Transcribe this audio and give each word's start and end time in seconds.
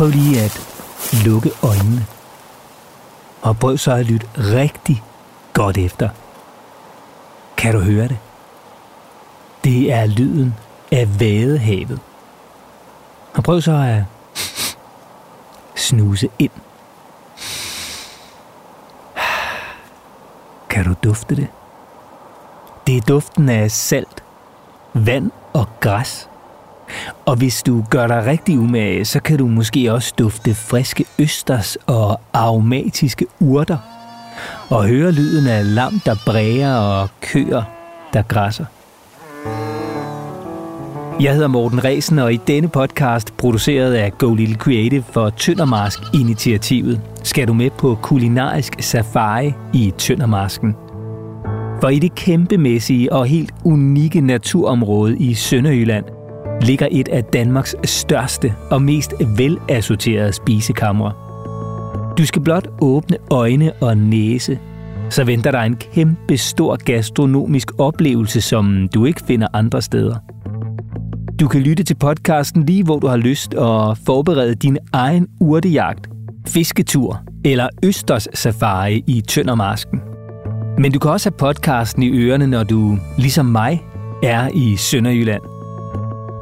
prøv 0.00 0.08
lige 0.08 0.40
at 0.40 0.60
lukke 1.24 1.50
øjnene. 1.62 2.06
Og 3.42 3.58
prøv 3.58 3.78
så 3.78 3.92
at 3.92 4.06
lytte 4.06 4.26
rigtig 4.36 5.02
godt 5.52 5.78
efter. 5.78 6.08
Kan 7.56 7.74
du 7.74 7.80
høre 7.80 8.08
det? 8.08 8.18
Det 9.64 9.92
er 9.92 10.06
lyden 10.06 10.54
af 10.92 11.20
vadehavet. 11.20 12.00
Og 13.34 13.42
prøv 13.44 13.60
så 13.60 13.72
at 13.72 14.02
snuse 15.74 16.28
ind. 16.38 16.52
Kan 20.70 20.84
du 20.84 20.94
dufte 21.04 21.36
det? 21.36 21.48
Det 22.86 22.96
er 22.96 23.00
duften 23.00 23.48
af 23.48 23.70
salt, 23.70 24.24
vand 24.94 25.30
og 25.52 25.66
græs. 25.80 26.29
Og 27.26 27.36
hvis 27.36 27.62
du 27.62 27.84
gør 27.90 28.06
dig 28.06 28.26
rigtig 28.26 28.58
umage, 28.58 29.04
så 29.04 29.20
kan 29.20 29.38
du 29.38 29.46
måske 29.46 29.92
også 29.92 30.14
dufte 30.18 30.54
friske 30.54 31.04
østers 31.18 31.78
og 31.86 32.20
aromatiske 32.32 33.26
urter. 33.40 33.76
Og 34.68 34.86
høre 34.86 35.12
lyden 35.12 35.46
af 35.46 35.74
lam, 35.74 36.00
der 36.06 36.16
bræger 36.26 36.74
og 36.74 37.08
køer, 37.20 37.62
der 38.12 38.22
græsser. 38.22 38.64
Jeg 41.20 41.34
hedder 41.34 41.48
Morten 41.48 41.84
Resen, 41.84 42.18
og 42.18 42.32
i 42.32 42.36
denne 42.46 42.68
podcast, 42.68 43.36
produceret 43.36 43.94
af 43.94 44.18
Go 44.18 44.34
Little 44.34 44.56
Creative 44.56 45.02
for 45.02 45.30
Tøndermarsk-initiativet, 45.30 47.00
skal 47.22 47.48
du 47.48 47.52
med 47.52 47.70
på 47.70 47.98
kulinarisk 48.02 48.82
safari 48.82 49.52
i 49.72 49.92
Tøndermarsken. 49.98 50.76
For 51.80 51.88
i 51.88 51.98
det 51.98 52.14
kæmpemæssige 52.14 53.12
og 53.12 53.26
helt 53.26 53.54
unikke 53.64 54.20
naturområde 54.20 55.18
i 55.18 55.34
Sønderjylland 55.34 56.04
ligger 56.62 56.88
et 56.90 57.08
af 57.08 57.24
Danmarks 57.24 57.76
største 57.84 58.54
og 58.70 58.82
mest 58.82 59.12
velassorterede 59.36 60.32
spisekamre. 60.32 61.12
Du 62.18 62.26
skal 62.26 62.42
blot 62.42 62.68
åbne 62.80 63.16
øjne 63.30 63.72
og 63.80 63.96
næse, 63.96 64.58
så 65.10 65.24
venter 65.24 65.50
der 65.50 65.60
en 65.60 65.76
kæmpe 65.76 66.36
stor 66.36 66.76
gastronomisk 66.84 67.70
oplevelse, 67.78 68.40
som 68.40 68.88
du 68.94 69.04
ikke 69.04 69.22
finder 69.26 69.48
andre 69.52 69.82
steder. 69.82 70.16
Du 71.40 71.48
kan 71.48 71.60
lytte 71.60 71.82
til 71.82 71.94
podcasten 71.94 72.66
lige 72.66 72.84
hvor 72.84 72.98
du 72.98 73.06
har 73.06 73.16
lyst 73.16 73.54
og 73.54 73.98
forberede 74.06 74.54
din 74.54 74.78
egen 74.92 75.26
urtejagt, 75.40 76.08
fisketur 76.48 77.22
eller 77.44 77.68
østers 77.84 78.28
safari 78.34 79.04
i 79.06 79.20
Tøndermarsken. 79.20 80.00
Men 80.78 80.92
du 80.92 80.98
kan 80.98 81.10
også 81.10 81.30
have 81.30 81.38
podcasten 81.38 82.02
i 82.02 82.10
ørerne, 82.10 82.46
når 82.46 82.64
du, 82.64 82.98
ligesom 83.18 83.46
mig, 83.46 83.82
er 84.22 84.48
i 84.54 84.76
Sønderjylland. 84.76 85.49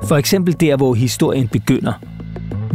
For 0.03 0.17
eksempel 0.17 0.61
der, 0.61 0.77
hvor 0.77 0.95
historien 0.95 1.49
begynder. 1.49 1.93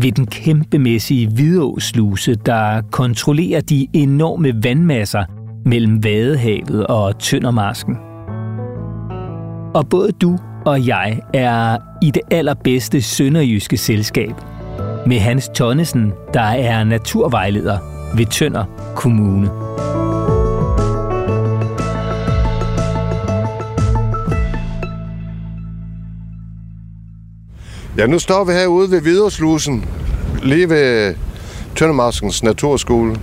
Ved 0.01 0.11
den 0.11 0.27
kæmpemæssige 0.27 1.27
Hvidåsluse, 1.27 2.35
der 2.35 2.81
kontrollerer 2.91 3.61
de 3.61 3.87
enorme 3.93 4.63
vandmasser 4.63 5.23
mellem 5.65 6.03
Vadehavet 6.03 6.87
og 6.87 7.19
Tøndermarsken. 7.19 7.97
Og 9.73 9.89
både 9.89 10.11
du 10.11 10.37
og 10.65 10.87
jeg 10.87 11.19
er 11.33 11.77
i 12.01 12.11
det 12.11 12.21
allerbedste 12.31 13.01
sønderjyske 13.01 13.77
selskab. 13.77 14.33
Med 15.07 15.19
Hans 15.19 15.49
Tonnesen, 15.55 16.13
der 16.33 16.41
er 16.41 16.83
naturvejleder 16.83 17.77
ved 18.17 18.25
Tønder 18.25 18.65
Kommune. 18.95 19.49
Ja, 27.97 28.05
nu 28.05 28.19
står 28.19 28.43
vi 28.43 28.53
herude 28.53 28.91
ved 28.91 29.01
Hvidårslusen, 29.01 29.85
lige 30.43 30.69
ved 30.69 31.15
Tøndermarskens 31.75 32.43
Naturskole. 32.43 33.15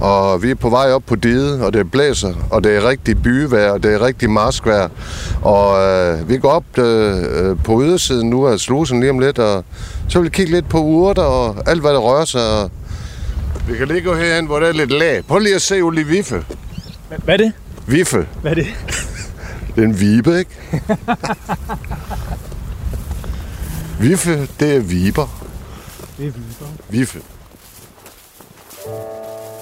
Og 0.00 0.42
vi 0.42 0.50
er 0.50 0.54
på 0.54 0.70
vej 0.70 0.92
op 0.92 1.02
på 1.06 1.16
diget, 1.16 1.62
og 1.62 1.72
det 1.72 1.90
blæser, 1.90 2.34
og 2.50 2.64
det 2.64 2.76
er 2.76 2.88
rigtig 2.88 3.22
byvejr, 3.22 3.70
og 3.70 3.82
det 3.82 3.94
er 3.94 4.02
rigtig 4.02 4.30
marskvejr. 4.30 4.88
Og 5.42 5.82
øh, 5.82 6.28
vi 6.28 6.38
går 6.38 6.48
op 6.50 6.78
øh, 6.78 7.56
på 7.64 7.82
ydersiden 7.82 8.30
nu 8.30 8.46
af 8.46 8.58
slusen 8.58 9.00
lige 9.00 9.10
om 9.10 9.18
lidt, 9.18 9.38
og 9.38 9.64
så 10.08 10.18
vil 10.18 10.24
vi 10.24 10.30
kigge 10.30 10.52
lidt 10.52 10.68
på 10.68 10.78
urter 10.78 11.22
og 11.22 11.56
alt, 11.66 11.80
hvad 11.80 11.90
der 11.90 11.98
rører 11.98 12.24
sig. 12.24 12.62
Og 12.62 12.70
vi 13.68 13.76
kan 13.76 13.88
lige 13.88 14.00
gå 14.00 14.14
herhen, 14.14 14.46
hvor 14.46 14.58
der 14.58 14.66
er 14.66 14.72
lidt 14.72 14.90
lag. 14.90 15.24
Prøv 15.28 15.38
lige 15.38 15.54
at 15.54 15.62
se 15.62 15.80
Oli 15.80 16.02
Viffe. 16.02 16.44
Hvad 17.24 17.34
er 17.34 17.36
det? 17.36 17.52
Viffe. 17.86 18.26
Hvad 18.42 18.50
er 18.50 18.54
det? 18.54 18.66
Det 19.76 19.84
er 19.84 19.88
en 19.88 20.00
vibe, 20.00 20.38
ikke? 20.38 20.50
Viffe, 24.00 24.30
det 24.60 24.76
er 24.76 24.80
viber. 24.80 25.28
Det 26.18 26.26
er 26.26 26.30
viber. 26.30 26.66
Viffe. 26.90 27.18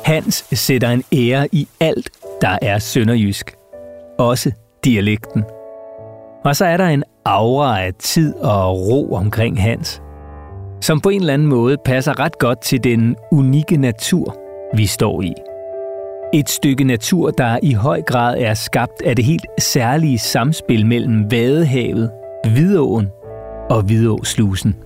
Hans 0.05 0.45
sætter 0.53 0.91
en 0.91 1.05
ære 1.13 1.49
i 1.53 1.69
alt, 1.81 2.11
der 2.41 2.59
er 2.63 2.79
sønderjysk. 2.79 3.55
Også 4.19 4.53
dialekten. 4.85 5.45
Og 6.45 6.57
så 6.57 6.65
er 6.65 6.77
der 6.77 6.87
en 6.87 7.05
aura 7.25 7.83
af 7.83 7.95
tid 7.95 8.35
og 8.35 8.79
ro 8.79 9.15
omkring 9.15 9.63
Hans, 9.63 10.03
som 10.81 11.01
på 11.01 11.09
en 11.09 11.21
eller 11.21 11.35
anden 11.35 11.49
måde 11.49 11.77
passer 11.85 12.21
ret 12.21 12.39
godt 12.39 12.61
til 12.61 12.85
den 12.85 13.17
unikke 13.33 13.77
natur, 13.77 14.37
vi 14.75 14.87
står 14.87 15.23
i. 15.23 15.33
Et 16.35 16.51
stykke 16.51 16.85
natur, 16.85 17.31
der 17.31 17.59
i 17.63 17.73
høj 17.73 18.03
grad 18.03 18.39
er 18.39 18.55
skabt 18.55 19.03
af 19.05 19.17
det 19.17 19.25
helt 19.25 19.47
særlige 19.59 20.19
samspil 20.19 20.87
mellem 20.87 21.31
Vadehavet, 21.31 22.11
Hvidåen 22.45 23.09
og 23.71 23.83
Hvidåslusen. 23.83 24.77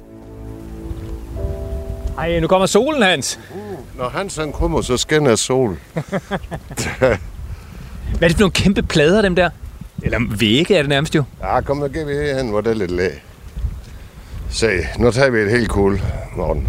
Ej, 2.18 2.40
nu 2.40 2.46
kommer 2.46 2.66
solen, 2.66 3.02
Hans. 3.02 3.40
Når 3.96 4.08
han 4.08 4.30
sådan 4.30 4.52
kommer, 4.52 4.80
så 4.80 4.96
skinner 4.96 5.36
sol. 5.36 5.78
Hvad 6.98 7.10
er 8.20 8.28
det 8.28 8.32
for 8.32 8.40
nogle 8.40 8.52
kæmpe 8.52 8.82
plader, 8.82 9.22
dem 9.22 9.34
der? 9.34 9.50
Eller 10.02 10.18
vægge 10.38 10.76
er 10.76 10.82
det 10.82 10.88
nærmest 10.88 11.14
jo. 11.14 11.24
Ja, 11.42 11.60
kom, 11.60 11.76
nu 11.76 11.88
går 11.88 12.04
vi 12.06 12.12
herhen, 12.12 12.48
hvor 12.48 12.60
der 12.60 12.70
er 12.70 12.74
lidt 12.74 12.90
lag. 12.90 13.22
Se, 14.50 14.68
nu 14.98 15.10
tager 15.10 15.30
vi 15.30 15.38
et 15.38 15.50
helt 15.50 15.68
kul, 15.70 16.00
morgen. 16.36 16.68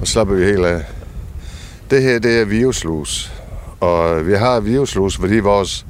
Og 0.00 0.06
slapper 0.06 0.34
vi 0.34 0.44
helt 0.44 0.64
af. 0.64 0.82
Det 1.90 2.02
her, 2.02 2.18
det 2.18 2.40
er 2.40 2.44
viruslus. 2.44 3.32
Og 3.80 4.26
vi 4.26 4.34
har 4.34 4.60
viruslus, 4.60 5.16
fordi 5.16 5.38
vores 5.38 5.86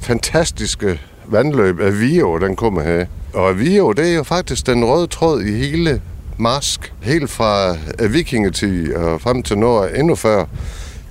fantastiske 0.00 1.00
vandløb 1.26 1.80
af 1.80 2.00
Vio, 2.00 2.38
den 2.38 2.56
kommer 2.56 2.82
her. 2.82 3.06
Og 3.38 3.58
Vio, 3.58 3.92
det 3.92 4.10
er 4.10 4.14
jo 4.14 4.22
faktisk 4.22 4.66
den 4.66 4.84
røde 4.84 5.06
tråd 5.06 5.42
i 5.42 5.52
hele 5.52 6.02
Mask, 6.36 6.92
Helt 7.02 7.30
fra 7.30 7.76
øh, 7.98 8.12
vikingetid 8.12 8.94
og 8.94 9.20
frem 9.20 9.42
til 9.42 9.58
nord, 9.58 9.88
endnu 9.94 10.14
før, 10.14 10.44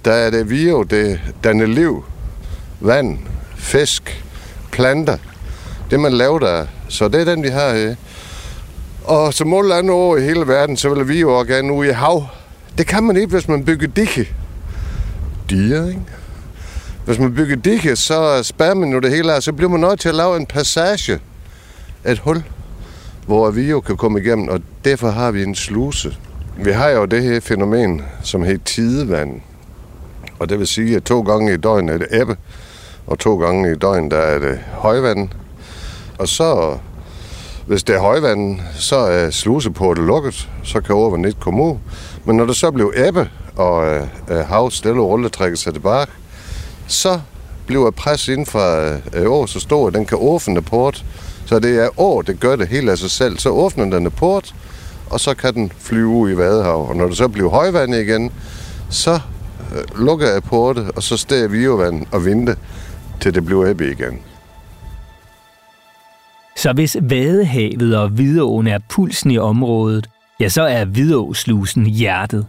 der 0.05 0.11
er 0.11 0.29
det 0.29 0.49
Vio, 0.49 0.83
det 0.83 1.19
danner 1.43 1.65
liv, 1.65 2.03
vand, 2.79 3.17
fisk, 3.55 4.23
planter. 4.71 5.17
Det 5.91 5.99
man 5.99 6.13
laver 6.13 6.39
der. 6.39 6.65
Så 6.89 7.07
det 7.07 7.21
er 7.21 7.25
den, 7.25 7.43
vi 7.43 7.47
har 7.47 7.73
her. 7.73 7.95
Og 9.03 9.33
som 9.33 9.53
alle 9.53 9.75
andre 9.75 9.93
over 9.93 10.17
i 10.17 10.21
hele 10.21 10.47
verden, 10.47 10.77
så 10.77 10.93
vil 10.93 11.07
vi 11.07 11.19
jo 11.19 11.39
også 11.39 11.53
gerne 11.53 11.73
ud 11.73 11.85
i 11.85 11.91
hav. 11.91 12.27
Det 12.77 12.87
kan 12.87 13.03
man 13.03 13.17
ikke, 13.17 13.29
hvis 13.29 13.47
man 13.47 13.65
bygger 13.65 13.87
dikke. 13.87 14.33
Diger, 15.49 15.87
ikke? 15.87 16.01
Hvis 17.05 17.19
man 17.19 17.35
bygger 17.35 17.55
dikke, 17.55 17.95
så 17.95 18.43
spærrer 18.43 18.73
man 18.75 18.93
jo 18.93 18.99
det 18.99 19.11
hele 19.11 19.33
af, 19.33 19.43
så 19.43 19.53
bliver 19.53 19.69
man 19.69 19.79
nødt 19.79 19.99
til 19.99 20.09
at 20.09 20.15
lave 20.15 20.37
en 20.37 20.45
passage. 20.45 21.19
Et 22.05 22.19
hul, 22.19 22.43
hvor 23.25 23.51
vi 23.51 23.69
jo 23.69 23.81
kan 23.81 23.97
komme 23.97 24.19
igennem, 24.19 24.47
og 24.47 24.61
derfor 24.85 25.09
har 25.09 25.31
vi 25.31 25.43
en 25.43 25.55
sluse. 25.55 26.17
Vi 26.57 26.71
har 26.71 26.89
jo 26.89 27.05
det 27.05 27.23
her 27.23 27.39
fænomen, 27.39 28.01
som 28.23 28.43
hedder 28.43 28.63
tidevand. 28.65 29.41
Og 30.39 30.49
det 30.49 30.59
vil 30.59 30.67
sige, 30.67 30.95
at 30.95 31.03
to 31.03 31.21
gange 31.21 31.53
i 31.53 31.57
døgnet 31.57 31.93
er 31.93 31.97
det 31.97 32.21
ebbe, 32.21 32.37
og 33.07 33.19
to 33.19 33.37
gange 33.37 33.71
i 33.71 33.75
døgnet 33.75 34.11
der 34.11 34.17
er 34.17 34.39
det 34.39 34.59
højvand. 34.73 35.29
Og 36.17 36.27
så, 36.27 36.77
hvis 37.67 37.83
det 37.83 37.95
er 37.95 37.99
højvand, 37.99 38.59
så 38.73 38.95
er 38.95 39.29
sluseportet 39.29 40.05
lukket, 40.05 40.49
så 40.63 40.81
kan 40.81 40.95
overvandet 40.95 41.29
ikke 41.29 41.39
komme 41.39 41.63
ud. 41.63 41.75
Men 42.25 42.37
når 42.37 42.45
det 42.45 42.55
så 42.55 42.71
bliver 42.71 42.91
ebbe, 42.95 43.29
og 43.55 43.87
øh, 43.87 44.07
øh 44.29 44.37
hav 44.37 44.71
stille 44.71 45.01
og 45.01 45.09
roligt 45.09 45.33
trækker 45.33 45.57
sig 45.57 45.73
tilbage, 45.73 46.07
så 46.87 47.19
bliver 47.65 47.91
pres 47.91 48.27
inden 48.27 48.45
for 48.45 48.97
øh, 49.13 49.31
år 49.31 49.45
så 49.45 49.59
stor, 49.59 49.87
at 49.87 49.93
den 49.93 50.05
kan 50.05 50.17
åbne 50.21 50.61
port. 50.61 51.05
Så 51.47 51.59
det 51.59 51.83
er 51.83 51.99
år, 51.99 52.21
det 52.21 52.39
gør 52.39 52.55
det 52.55 52.67
helt 52.67 52.89
af 52.89 52.97
sig 52.97 53.11
selv. 53.11 53.39
Så 53.39 53.49
åbner 53.49 53.83
den 53.83 54.05
en 54.05 54.11
port, 54.11 54.55
og 55.09 55.19
så 55.19 55.33
kan 55.33 55.53
den 55.53 55.71
flyve 55.79 56.07
ud 56.07 56.31
i 56.31 56.37
Vadehav. 56.37 56.89
Og 56.89 56.95
når 56.95 57.07
det 57.07 57.17
så 57.17 57.27
bliver 57.27 57.49
højvand 57.49 57.95
igen, 57.95 58.31
så 58.89 59.13
øh, 59.75 60.05
lukker 60.05 60.27
jeg 60.27 60.43
portet, 60.43 60.91
og 60.95 61.03
så 61.03 61.17
står 61.17 61.47
vi 61.47 61.63
jo 61.63 61.75
vand 61.75 62.05
og 62.11 62.25
vinde, 62.25 62.55
til 63.21 63.33
det 63.33 63.45
bliver 63.45 63.67
ebbe 63.67 63.91
igen. 63.91 64.19
Så 66.57 66.73
hvis 66.73 66.97
Vadehavet 67.01 67.97
og 67.97 68.09
Hvidåen 68.09 68.67
er 68.67 68.79
pulsen 68.89 69.31
i 69.31 69.37
området, 69.37 70.09
ja, 70.39 70.49
så 70.49 70.61
er 70.61 70.85
Hvidåslusen 70.85 71.85
hjertet. 71.85 72.45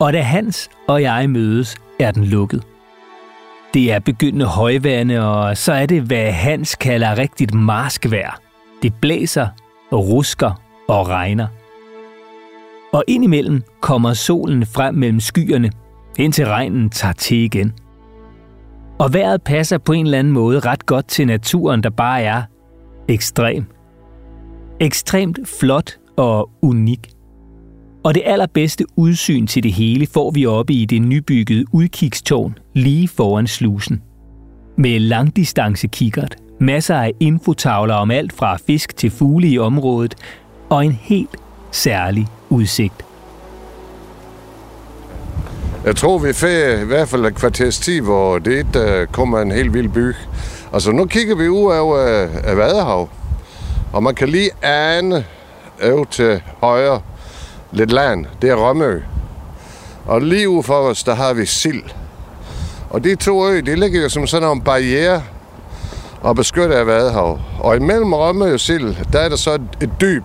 Og 0.00 0.12
da 0.12 0.20
Hans 0.20 0.68
og 0.88 1.02
jeg 1.02 1.30
mødes, 1.30 1.76
er 1.98 2.10
den 2.10 2.24
lukket. 2.24 2.62
Det 3.74 3.92
er 3.92 3.98
begyndende 3.98 4.46
højvande, 4.46 5.28
og 5.28 5.56
så 5.56 5.72
er 5.72 5.86
det, 5.86 6.02
hvad 6.02 6.32
Hans 6.32 6.74
kalder 6.74 7.18
rigtigt 7.18 7.54
marskvær. 7.54 8.40
Det 8.82 8.94
blæser, 9.00 9.48
og 9.90 10.08
rusker 10.08 10.62
og 10.88 11.08
regner. 11.08 11.46
Og 12.92 13.04
indimellem 13.08 13.62
kommer 13.80 14.12
solen 14.12 14.66
frem 14.66 14.94
mellem 14.94 15.20
skyerne, 15.20 15.70
indtil 16.18 16.46
regnen 16.46 16.90
tager 16.90 17.12
til 17.12 17.36
igen. 17.36 17.72
Og 18.98 19.14
vejret 19.14 19.42
passer 19.42 19.78
på 19.78 19.92
en 19.92 20.04
eller 20.04 20.18
anden 20.18 20.32
måde 20.32 20.60
ret 20.60 20.86
godt 20.86 21.08
til 21.08 21.26
naturen, 21.26 21.82
der 21.82 21.90
bare 21.90 22.22
er 22.22 22.42
ekstrem. 23.08 23.64
Ekstremt 24.80 25.38
flot 25.60 25.98
og 26.16 26.50
unik. 26.62 27.10
Og 28.04 28.14
det 28.14 28.22
allerbedste 28.26 28.84
udsyn 28.96 29.46
til 29.46 29.62
det 29.62 29.72
hele 29.72 30.06
får 30.06 30.30
vi 30.30 30.46
oppe 30.46 30.72
i 30.72 30.84
det 30.84 31.02
nybyggede 31.02 31.64
udkigstårn 31.72 32.58
lige 32.74 33.08
foran 33.08 33.46
slusen. 33.46 34.02
Med 34.76 34.98
langdistancekikkert, 34.98 36.36
masser 36.60 36.96
af 36.96 37.12
infotavler 37.20 37.94
om 37.94 38.10
alt 38.10 38.32
fra 38.32 38.58
fisk 38.66 38.96
til 38.96 39.10
fugle 39.10 39.48
i 39.48 39.58
området, 39.58 40.14
og 40.70 40.84
en 40.84 40.92
helt 40.92 41.36
særlig 41.70 42.26
udsigt. 42.48 43.04
Jeg 45.84 45.96
tror, 45.96 46.18
vi 46.18 46.32
får 46.32 46.82
i 46.82 46.86
hvert 46.86 47.08
fald 47.08 47.26
et 47.26 47.34
kvarters 47.34 47.78
tid, 47.78 48.00
hvor 48.00 48.38
det 48.38 48.66
der 48.74 49.00
øh, 49.00 49.06
kommer 49.06 49.40
en 49.40 49.52
helt 49.52 49.74
vild 49.74 49.88
by. 49.88 50.14
Altså, 50.72 50.92
nu 50.92 51.06
kigger 51.06 51.36
vi 51.36 51.48
ud 51.48 51.72
over 51.72 51.98
øh, 51.98 52.28
af 52.44 52.56
Vadehav, 52.56 53.08
og 53.92 54.02
man 54.02 54.14
kan 54.14 54.28
lige 54.28 54.50
ane 54.64 55.24
øv 55.82 56.06
til 56.06 56.42
højre 56.60 57.00
lidt 57.72 57.92
land. 57.92 58.26
Det 58.42 58.50
er 58.50 58.54
Rømø. 58.54 59.00
Og 60.06 60.22
lige 60.22 60.48
ude 60.48 60.62
for 60.62 60.74
os, 60.74 61.04
der 61.04 61.14
har 61.14 61.32
vi 61.32 61.46
Sild. 61.46 61.82
Og 62.90 63.04
de 63.04 63.14
to 63.14 63.48
øer, 63.48 63.62
de 63.62 63.76
ligger 63.76 64.02
jo 64.02 64.08
som 64.08 64.26
sådan 64.26 64.50
en 64.50 64.60
barriere 64.60 65.22
og 66.20 66.36
beskytter 66.36 66.78
af 66.78 66.86
Vadehav. 66.86 67.40
Og 67.60 67.76
imellem 67.76 68.12
Rømø 68.12 68.52
og 68.52 68.60
Sild, 68.60 68.94
der 69.12 69.18
er 69.18 69.28
der 69.28 69.36
så 69.36 69.58
et 69.80 69.90
dyb, 70.00 70.24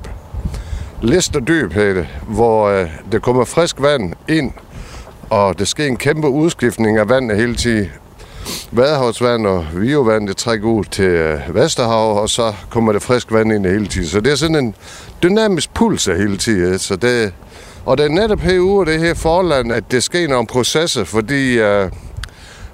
Listerdyb 1.01 1.73
hedder 1.73 1.93
det, 1.93 2.07
hvor 2.27 2.69
øh, 2.69 2.89
der 3.11 3.19
kommer 3.19 3.45
frisk 3.45 3.81
vand 3.81 4.13
ind, 4.29 4.51
og 5.29 5.59
der 5.59 5.65
sker 5.65 5.85
en 5.85 5.97
kæmpe 5.97 6.27
udskiftning 6.27 6.97
af 6.97 7.09
vandet 7.09 7.37
hele 7.37 7.55
tiden. 7.55 7.89
Vadehavsvand 8.71 9.47
og 9.47 9.65
Viovand, 9.73 10.27
det 10.27 10.37
trækker 10.37 10.67
ud 10.67 10.83
til 10.83 11.03
øh, 11.03 11.55
Vesterhav, 11.55 12.21
og 12.21 12.29
så 12.29 12.53
kommer 12.69 12.91
der 12.91 12.99
frisk 12.99 13.31
vand 13.31 13.53
ind 13.53 13.65
hele 13.65 13.87
tiden. 13.87 14.07
Så 14.07 14.19
det 14.19 14.31
er 14.31 14.35
sådan 14.35 14.55
en 14.55 14.75
dynamisk 15.23 15.73
puls 15.73 16.07
af 16.07 16.17
hele 16.17 16.37
tiden. 16.37 16.79
Så 16.79 16.95
det, 16.95 17.33
og 17.85 17.97
det 17.97 18.05
er 18.05 18.09
netop 18.09 18.39
herude 18.39 18.91
det 18.91 18.99
her 18.99 19.13
forland, 19.13 19.71
at 19.71 19.91
det 19.91 20.03
sker 20.03 20.27
nogle 20.27 20.47
processer, 20.47 21.03
fordi 21.03 21.59
øh, 21.59 21.91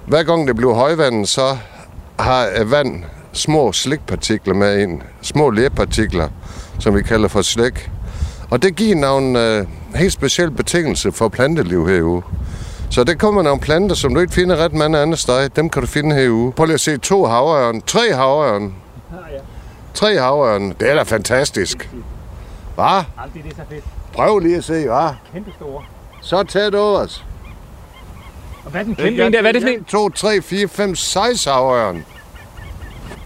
hver 0.08 0.24
gang 0.24 0.48
det 0.48 0.56
bliver 0.56 0.74
højvand, 0.74 1.26
så 1.26 1.58
har 2.20 2.64
vand 2.64 3.04
små 3.34 3.72
slikpartikler 3.72 4.54
med 4.54 4.80
ind. 4.82 5.02
Små 5.22 5.50
lerpartikler, 5.50 6.30
som 6.80 6.96
vi 6.96 7.02
kalder 7.02 7.28
for 7.28 7.42
slik. 7.42 7.90
Og 8.50 8.64
det 8.64 8.76
giver 8.76 8.96
nogle 8.96 9.58
øh, 9.58 9.66
helt 9.96 10.14
specielle 10.14 10.56
betingelser 10.56 11.12
for 11.12 11.30
planteliv 11.30 11.88
herude. 11.88 12.22
Så 12.92 13.04
det 13.04 13.20
kommer 13.20 13.42
nogle 13.42 13.62
planter, 13.62 13.96
som 13.96 14.14
du 14.14 14.20
ikke 14.20 14.34
finder 14.34 14.56
ret 14.58 14.74
mange 14.74 14.98
andre 15.00 15.18
steder. 15.18 15.48
Dem 15.48 15.70
kan 15.70 15.82
du 15.82 15.88
finde 15.88 16.16
herude. 16.16 16.52
Prøv 16.52 16.66
lige 16.66 16.74
at 16.74 16.80
se 16.80 16.98
to 16.98 17.26
havørn. 17.26 17.82
Tre 17.82 18.14
havørn. 18.14 18.76
Tre 19.94 20.18
havørn. 20.20 20.70
Det 20.80 20.90
er 20.90 20.96
da 20.96 21.04
fantastisk. 21.04 21.90
Hvad? 22.76 22.86
Jamen, 22.86 23.34
det 23.34 23.40
er 23.40 23.44
det 23.44 23.56
så 23.56 23.62
fedt. 23.70 23.84
Prøv 24.14 24.40
lige 24.40 24.58
at 24.58 24.64
se, 24.64 24.74
hvad? 24.74 25.10
Kæmpe 25.34 25.52
store. 25.56 25.84
Så 26.22 26.44
tæt 26.44 26.76
over 26.76 27.00
os. 27.00 27.26
Og 28.66 28.72
hvad 28.72 28.82
er 28.82 28.86
den 28.86 28.96
kæmpe 28.96 29.26
en 29.26 29.34
der? 29.34 29.42
Hvad 29.42 29.50
er 29.50 29.60
det 29.60 29.62
for 29.62 29.70
en? 29.70 29.84
2, 29.84 30.10
3, 30.10 30.42
4, 30.42 30.68
5, 30.68 30.96
6 30.96 31.46
havørn. 31.46 32.06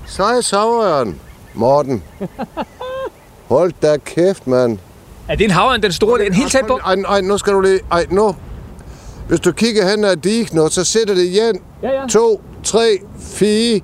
6 0.05 0.49
havørn, 0.51 1.19
Morten. 1.53 2.03
Hold 3.49 3.73
da 3.81 3.97
kæft, 3.97 4.47
mand. 4.47 4.79
Er 5.27 5.35
det 5.35 5.43
en 5.43 5.51
havørn, 5.51 5.81
den 5.81 5.91
store? 5.91 6.17
Det 6.19 6.23
er 6.23 6.29
en 6.29 6.35
helt 6.35 6.51
tæt 6.51 6.65
på. 6.67 6.79
Ej, 6.85 6.95
ej, 7.07 7.21
nu 7.21 7.37
skal 7.37 7.53
du 7.53 7.61
lige... 7.61 7.79
Ej, 7.91 8.05
nu. 8.09 8.35
Hvis 9.27 9.39
du 9.39 9.51
kigger 9.51 9.89
hen 9.89 10.03
ad 10.05 10.53
nu, 10.53 10.69
så 10.69 10.83
sætter 10.83 11.15
det 11.15 11.23
igen. 11.23 11.59
Ja, 11.83 11.89
ja. 12.01 12.07
2, 12.07 12.41
3, 12.63 12.99
4 13.19 13.79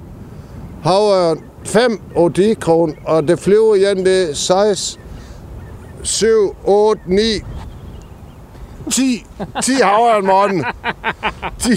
havørn, 0.84 1.44
5 1.66 2.02
og 2.16 2.36
dikron, 2.36 2.96
og 3.06 3.28
det 3.28 3.40
flyver 3.40 3.76
igen, 3.76 4.06
det 4.06 4.30
er 4.30 4.34
6, 4.34 5.00
7, 6.04 6.56
8, 6.64 7.02
9, 7.06 7.22
10. 8.92 9.26
10 9.64 9.72
havørn, 9.74 10.26
Morten. 10.26 10.66
10. 11.60 11.70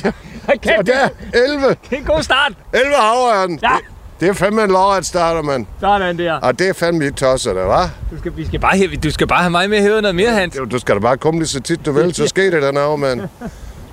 Kæft, 0.62 0.78
Og 0.78 0.86
der 0.86 0.94
er 0.98 1.08
11. 1.34 1.68
det 1.68 1.78
er 1.90 1.96
en 1.96 2.04
god 2.04 2.22
start. 2.22 2.52
11 2.72 2.94
havørn. 2.94 3.58
Ja. 3.62 3.76
Det, 4.24 4.30
er 4.30 4.34
fandme 4.34 4.62
en 4.64 4.70
lodret 4.70 5.06
starter, 5.06 5.42
mand. 5.42 5.66
Sådan 5.80 6.18
der. 6.18 6.32
Og 6.32 6.58
det 6.58 6.68
er 6.68 6.72
fandme 6.72 7.04
ikke 7.04 7.16
tosset, 7.16 7.54
det, 7.54 7.62
hva'? 7.62 7.88
Du 8.10 8.18
skal, 8.18 8.32
vi 8.36 8.46
skal 8.46 8.60
bare, 8.60 8.76
have- 8.76 8.96
du 8.96 9.10
skal 9.10 9.26
bare 9.26 9.38
have 9.38 9.50
mig 9.50 9.70
med 9.70 9.80
her 9.80 10.00
noget 10.00 10.14
mere, 10.14 10.30
Hans. 10.30 10.58
Du 10.70 10.78
skal 10.78 10.94
da 10.94 11.00
bare 11.00 11.16
komme 11.16 11.40
lige 11.40 11.48
så 11.48 11.60
tit 11.60 11.86
du 11.86 11.92
vil, 11.92 12.14
så 12.14 12.26
sker 12.26 12.50
det 12.50 12.62
der 12.62 12.72
nav, 12.72 12.98
mand. 12.98 13.20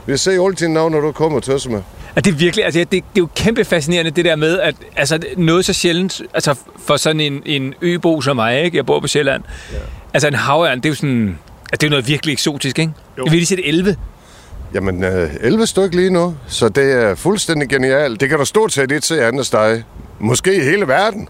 Vi 0.06 0.18
ser 0.18 0.46
altid 0.46 0.68
navn, 0.68 0.92
når 0.92 1.00
du 1.00 1.12
kommer 1.12 1.40
til 1.40 1.72
med. 1.72 1.82
Er 2.16 2.22
det 2.22 2.32
er 2.32 2.36
virkelig, 2.36 2.66
altså 2.66 2.80
det, 2.80 2.92
det 2.92 2.98
er 3.00 3.04
jo 3.18 3.28
kæmpe 3.36 3.66
fascinerende 3.66 4.12
det 4.12 4.26
der 4.26 4.36
med, 4.36 4.60
at 4.60 4.76
altså, 4.96 5.20
noget 5.38 5.66
så 5.66 5.74
sjældent, 5.74 6.22
altså 6.34 6.56
for 6.86 6.98
sådan 6.98 7.20
en, 7.20 7.42
en 7.46 7.74
øbo 7.82 8.22
som 8.22 8.36
mig, 8.36 8.64
ikke? 8.64 8.78
jeg 8.78 8.86
bor 8.86 9.00
på 9.00 9.08
Sjælland, 9.08 9.44
ja. 9.74 9.78
altså 10.14 10.28
en 10.28 10.34
havørn, 10.34 10.78
det 10.78 10.86
er 10.86 10.90
jo 10.90 10.96
sådan, 10.96 11.38
altså, 11.62 11.72
det 11.72 11.84
er 11.84 11.88
jo 11.88 11.90
noget 11.90 12.08
virkelig 12.08 12.34
eksotisk, 12.34 12.80
ikke? 12.80 12.92
Jo. 13.18 13.24
Jeg 13.26 13.32
vil 13.32 13.38
lige 13.38 13.46
sætte 13.46 13.68
11. 13.68 13.96
Jamen, 14.74 15.04
øh, 15.04 15.30
11 15.42 15.66
stykker 15.66 15.98
lige 15.98 16.10
nu, 16.10 16.36
så 16.48 16.70
det 16.70 16.92
er 17.04 17.16
fuldstændig 17.16 17.70
genialt. 17.70 18.22
Det 18.22 18.30
kan 18.30 18.38
du 18.38 18.46
stort 18.46 18.72
set 18.72 18.92
ikke 18.92 19.08
se 19.08 19.26
andre 19.26 19.44
steder. 19.44 19.82
Måske 20.20 20.56
i 20.56 20.60
hele 20.60 20.88
verden. 20.88 21.28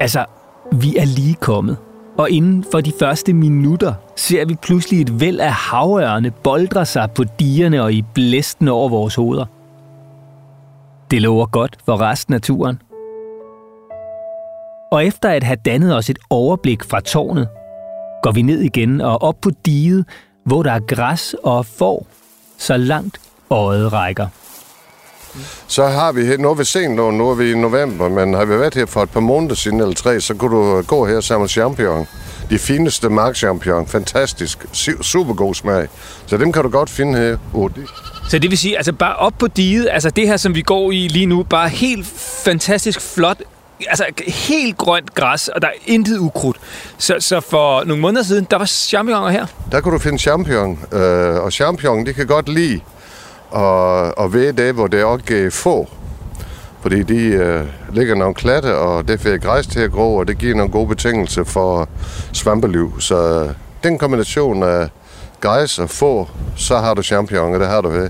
Altså, 0.00 0.24
vi 0.72 0.96
er 0.96 1.04
lige 1.04 1.34
kommet. 1.34 1.76
Og 2.18 2.30
inden 2.30 2.64
for 2.72 2.80
de 2.80 2.92
første 2.98 3.32
minutter 3.32 3.94
ser 4.16 4.44
vi 4.44 4.54
pludselig 4.54 5.00
et 5.00 5.20
væld 5.20 5.40
af 5.40 5.52
havørne 5.52 6.30
boldre 6.30 6.86
sig 6.86 7.10
på 7.14 7.24
dierne 7.38 7.82
og 7.82 7.92
i 7.92 8.04
blæsten 8.14 8.68
over 8.68 8.88
vores 8.88 9.14
hoveder. 9.14 9.44
Det 11.10 11.22
lover 11.22 11.46
godt 11.46 11.76
for 11.84 12.00
resten 12.00 12.34
af 12.34 12.40
turen. 12.40 12.82
Og 14.92 15.06
efter 15.06 15.28
at 15.28 15.42
have 15.42 15.56
dannet 15.64 15.96
os 15.96 16.10
et 16.10 16.18
overblik 16.30 16.84
fra 16.84 17.00
tårnet, 17.00 17.48
går 18.22 18.32
vi 18.32 18.42
ned 18.42 18.60
igen 18.60 19.00
og 19.00 19.22
op 19.22 19.40
på 19.40 19.50
diget, 19.66 20.04
hvor 20.48 20.62
der 20.62 20.72
er 20.72 20.80
græs 20.80 21.34
og 21.44 21.66
får, 21.66 22.06
så 22.58 22.76
langt 22.76 23.20
øjet 23.50 23.92
rækker. 23.92 24.26
Så 25.66 25.86
har 25.86 26.12
vi 26.12 26.24
her, 26.26 26.38
nu 26.38 26.50
er 26.50 26.54
vi 26.54 26.64
sent 26.64 26.94
nu, 26.94 27.10
nu 27.10 27.30
er 27.30 27.34
vi 27.34 27.50
i 27.52 27.54
november, 27.54 28.08
men 28.08 28.34
har 28.34 28.44
vi 28.44 28.58
været 28.58 28.74
her 28.74 28.86
for 28.86 29.02
et 29.02 29.10
par 29.10 29.20
måneder 29.20 29.54
siden 29.54 29.80
eller 29.80 29.94
tre, 29.94 30.20
så 30.20 30.34
kunne 30.34 30.56
du 30.56 30.82
gå 30.82 31.06
her 31.06 31.20
sammen 31.20 31.42
med 31.42 31.48
champignon. 31.48 32.06
De 32.50 32.58
fineste 32.58 33.08
markchampignon. 33.08 33.86
Fantastisk. 33.86 34.58
Su- 34.72 35.02
Super 35.02 35.34
god 35.34 35.54
smag. 35.54 35.88
Så 36.26 36.36
dem 36.36 36.52
kan 36.52 36.62
du 36.62 36.68
godt 36.68 36.90
finde 36.90 37.18
her. 37.18 37.36
Oh, 37.54 37.70
de. 37.76 37.86
Så 38.28 38.38
det 38.38 38.50
vil 38.50 38.58
sige, 38.58 38.76
altså 38.76 38.92
bare 38.92 39.16
op 39.16 39.32
på 39.38 39.46
diget, 39.46 39.88
altså 39.92 40.10
det 40.10 40.26
her, 40.28 40.36
som 40.36 40.54
vi 40.54 40.62
går 40.62 40.92
i 40.92 41.08
lige 41.08 41.26
nu, 41.26 41.42
bare 41.42 41.68
helt 41.68 42.06
fantastisk 42.44 43.00
flot, 43.00 43.38
altså 43.88 44.04
helt 44.26 44.78
grønt 44.78 45.14
græs, 45.14 45.48
og 45.48 45.62
der 45.62 45.68
er 45.68 45.72
intet 45.86 46.18
ukrudt. 46.18 46.56
Så, 46.98 47.16
så 47.20 47.40
for 47.40 47.84
nogle 47.84 48.02
måneder 48.02 48.22
siden, 48.22 48.46
der 48.50 48.58
var 48.58 48.64
champignoner 48.64 49.30
her. 49.30 49.46
Der 49.72 49.80
kan 49.80 49.92
du 49.92 49.98
finde 49.98 50.18
champignon. 50.18 50.78
Øh, 50.92 51.34
og 51.34 51.52
champignon, 51.52 52.06
det 52.06 52.14
kan 52.14 52.26
godt 52.26 52.48
lide 52.48 52.80
at, 53.56 54.14
at 54.20 54.34
være 54.34 54.52
det, 54.52 54.74
hvor 54.74 54.86
det 54.86 55.04
også 55.04 55.24
er 55.30 55.50
få. 55.50 55.88
Fordi 56.82 57.02
de 57.02 57.24
øh, 57.24 57.64
ligger 57.92 58.14
nogle 58.14 58.34
klatte, 58.34 58.76
og 58.76 59.08
det 59.08 59.20
får 59.20 59.38
græs 59.38 59.66
til 59.66 59.80
at 59.80 59.92
gro, 59.92 60.16
og 60.16 60.28
det 60.28 60.38
giver 60.38 60.54
nogle 60.54 60.72
gode 60.72 60.88
betingelser 60.88 61.44
for 61.44 61.88
svampeliv. 62.32 63.00
Så 63.00 63.44
øh, 63.44 63.54
den 63.84 63.98
kombination 63.98 64.62
af 64.62 64.88
græs 65.40 65.78
og 65.78 65.90
få, 65.90 66.28
så 66.56 66.78
har 66.78 66.94
du 66.94 67.02
champignon, 67.02 67.54
og 67.54 67.60
det 67.60 67.68
har 67.68 67.80
du 67.80 67.90
her. 67.90 68.08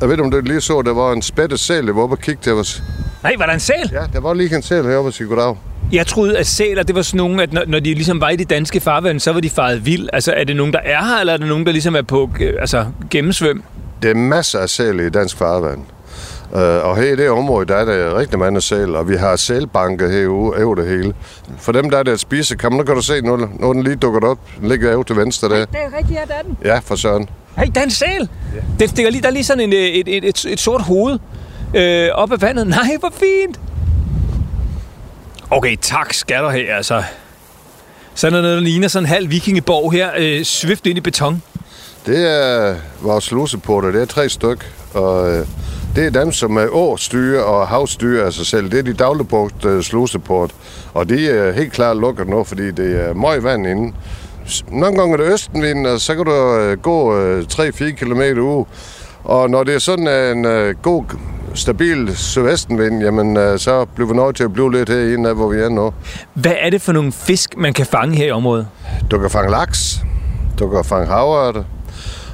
Jeg 0.00 0.08
ved, 0.08 0.20
om 0.20 0.30
du 0.30 0.40
lige 0.40 0.60
så, 0.60 0.82
der 0.82 0.94
var 0.94 1.12
en 1.12 1.22
spættet 1.22 1.60
sæl, 1.60 1.84
jeg 1.84 1.96
var 1.96 2.02
oppe 2.02 2.14
og 2.14 2.20
kigge 2.20 2.42
til 2.42 2.52
os. 2.52 2.82
Nej, 3.22 3.34
var 3.38 3.46
der 3.46 3.52
en 3.52 3.60
sæl? 3.60 3.90
Ja, 3.92 4.02
der 4.12 4.20
var 4.20 4.34
lige 4.34 4.56
en 4.56 4.62
sæl 4.62 4.84
heroppe 4.84 5.08
og 5.08 5.12
sige 5.12 5.28
goddag. 5.28 5.56
Jeg 5.92 6.06
troede, 6.06 6.38
at 6.38 6.46
sæler, 6.46 6.82
det 6.82 6.94
var 6.94 7.02
sådan 7.02 7.18
nogle, 7.18 7.42
at 7.42 7.52
når, 7.52 7.62
når 7.66 7.80
de 7.80 7.94
ligesom 7.94 8.20
var 8.20 8.28
i 8.28 8.36
de 8.36 8.44
danske 8.44 8.80
farvand, 8.80 9.20
så 9.20 9.32
var 9.32 9.40
de 9.40 9.50
faret 9.50 9.86
vild. 9.86 10.08
Altså, 10.12 10.32
er 10.36 10.44
det 10.44 10.56
nogen, 10.56 10.72
der 10.72 10.78
er 10.84 11.04
her, 11.04 11.20
eller 11.20 11.32
er 11.32 11.36
det 11.36 11.48
nogen, 11.48 11.66
der 11.66 11.72
ligesom 11.72 11.96
er 11.96 12.02
på 12.02 12.30
øh, 12.40 12.54
altså, 12.60 12.86
gennemsvøm? 13.10 13.62
Der 14.02 14.10
er 14.10 14.14
masser 14.14 14.58
af 14.58 14.68
sæl 14.68 15.00
i 15.00 15.10
dansk 15.10 15.36
farvand. 15.36 15.80
Uh, 16.52 16.60
og 16.60 16.96
her 16.96 17.12
i 17.12 17.16
det 17.16 17.30
område, 17.30 17.66
der 17.66 17.74
er 17.74 17.84
der 17.84 18.18
rigtig 18.18 18.38
mange 18.38 18.60
sæl, 18.60 18.96
og 18.96 19.08
vi 19.08 19.16
har 19.16 19.36
sælbanker 19.36 20.08
herude 20.08 20.64
over 20.64 20.74
det 20.74 20.88
hele. 20.88 21.14
For 21.58 21.72
dem, 21.72 21.90
der 21.90 21.98
er 21.98 22.02
der 22.02 22.12
at 22.12 22.20
spise, 22.20 22.56
kan 22.56 22.70
man, 22.70 22.78
nu 22.78 22.84
kan 22.84 22.94
du 22.94 23.02
se, 23.02 23.20
nu, 23.20 23.36
nu 23.36 23.72
den 23.72 23.82
lige 23.82 23.96
dukket 23.96 24.24
op. 24.24 24.38
Den 24.60 24.68
ligger 24.68 24.94
over 24.94 25.02
til 25.02 25.16
venstre 25.16 25.48
der. 25.48 25.64
Det 25.64 25.68
er 25.72 25.98
rigtigt, 25.98 26.18
ja, 26.18 26.24
der 26.28 26.34
er 26.34 26.42
den. 26.42 26.58
Ja, 26.64 26.78
for 26.78 26.96
søren. 26.96 27.28
Hey, 27.56 27.66
der 27.74 27.80
er 27.80 27.84
en 27.84 27.90
sæl! 27.90 28.28
Ja. 28.54 28.60
Det 28.78 28.90
stikker 28.90 29.10
lige, 29.10 29.22
der 29.22 29.28
er 29.28 29.32
lige 29.32 29.44
sådan 29.44 29.60
en, 29.60 29.72
øh, 29.72 29.78
et, 29.78 30.08
et, 30.08 30.24
et, 30.24 30.44
et 30.48 30.60
sort 30.60 30.82
hoved 30.82 31.18
øh, 31.74 32.08
op 32.14 32.32
af 32.32 32.42
vandet. 32.42 32.66
Nej, 32.66 32.96
hvor 33.00 33.12
fint! 33.14 33.60
Okay, 35.50 35.76
tak 35.80 36.14
skal 36.14 36.42
du 36.42 36.48
have, 36.48 36.70
altså. 36.72 37.02
Så 38.14 38.26
er 38.26 38.30
der 38.30 38.42
noget, 38.42 38.56
der 38.56 38.62
ligner 38.62 38.88
sådan 38.88 39.04
en 39.04 39.08
halv 39.08 39.30
vikingeborg 39.30 39.92
her, 39.92 40.10
øh, 40.18 40.44
svøbt 40.44 40.86
ind 40.86 40.98
i 40.98 41.00
beton. 41.00 41.42
Det 42.06 42.30
er 42.30 42.76
vores 43.02 43.24
sluseporter, 43.24 43.90
det 43.90 44.02
er 44.02 44.06
tre 44.06 44.28
styk, 44.28 44.72
og 44.94 45.32
øh, 45.32 45.46
det 45.96 46.06
er 46.06 46.10
dem, 46.10 46.32
som 46.32 46.56
er 46.56 46.68
årstyre 46.70 47.44
og 47.44 47.68
havstyre 47.68 48.24
af 48.24 48.32
sig 48.32 48.46
selv. 48.46 48.70
Det 48.70 48.78
er 48.78 48.82
de 48.82 48.92
dagligbrugte 48.92 49.68
øh, 49.68 49.82
sluseport, 49.82 50.50
og 50.94 51.08
de 51.08 51.30
er 51.30 51.52
helt 51.52 51.72
klart 51.72 51.96
lukket 51.96 52.28
nu, 52.28 52.44
fordi 52.44 52.70
det 52.70 53.00
er 53.00 53.14
meget 53.14 53.42
vand 53.44 53.66
inde. 53.66 53.92
Nogle 54.70 54.96
gange 54.96 55.12
er 55.12 55.16
det 55.16 55.32
østenvind, 55.32 55.86
og 55.86 56.00
så 56.00 56.14
kan 56.14 56.24
du 56.24 56.56
øh, 56.56 56.78
gå 56.78 57.18
øh, 57.18 57.44
3-4 57.52 57.90
km 57.90 58.40
uge. 58.40 58.66
Og 59.24 59.50
når 59.50 59.64
det 59.64 59.74
er 59.74 59.78
sådan 59.78 60.08
en 60.08 60.44
øh, 60.44 60.74
god, 60.82 61.04
stabil 61.54 62.16
sydvestenvind, 62.16 63.02
jamen 63.02 63.36
øh, 63.36 63.58
så 63.58 63.84
bliver 63.84 64.08
vi 64.08 64.16
nødt 64.16 64.36
til 64.36 64.44
at 64.44 64.52
blive 64.52 64.72
lidt 64.72 64.88
herinde, 64.88 65.32
hvor 65.32 65.48
vi 65.48 65.60
er 65.60 65.68
nu. 65.68 65.92
Hvad 66.34 66.54
er 66.60 66.70
det 66.70 66.82
for 66.82 66.92
nogle 66.92 67.12
fisk, 67.12 67.56
man 67.56 67.72
kan 67.72 67.86
fange 67.86 68.16
her 68.16 68.26
i 68.26 68.30
området? 68.30 68.66
Du 69.10 69.18
kan 69.18 69.30
fange 69.30 69.50
laks, 69.50 70.00
du 70.58 70.68
kan 70.68 70.84
fange 70.84 71.06
havørte, 71.06 71.64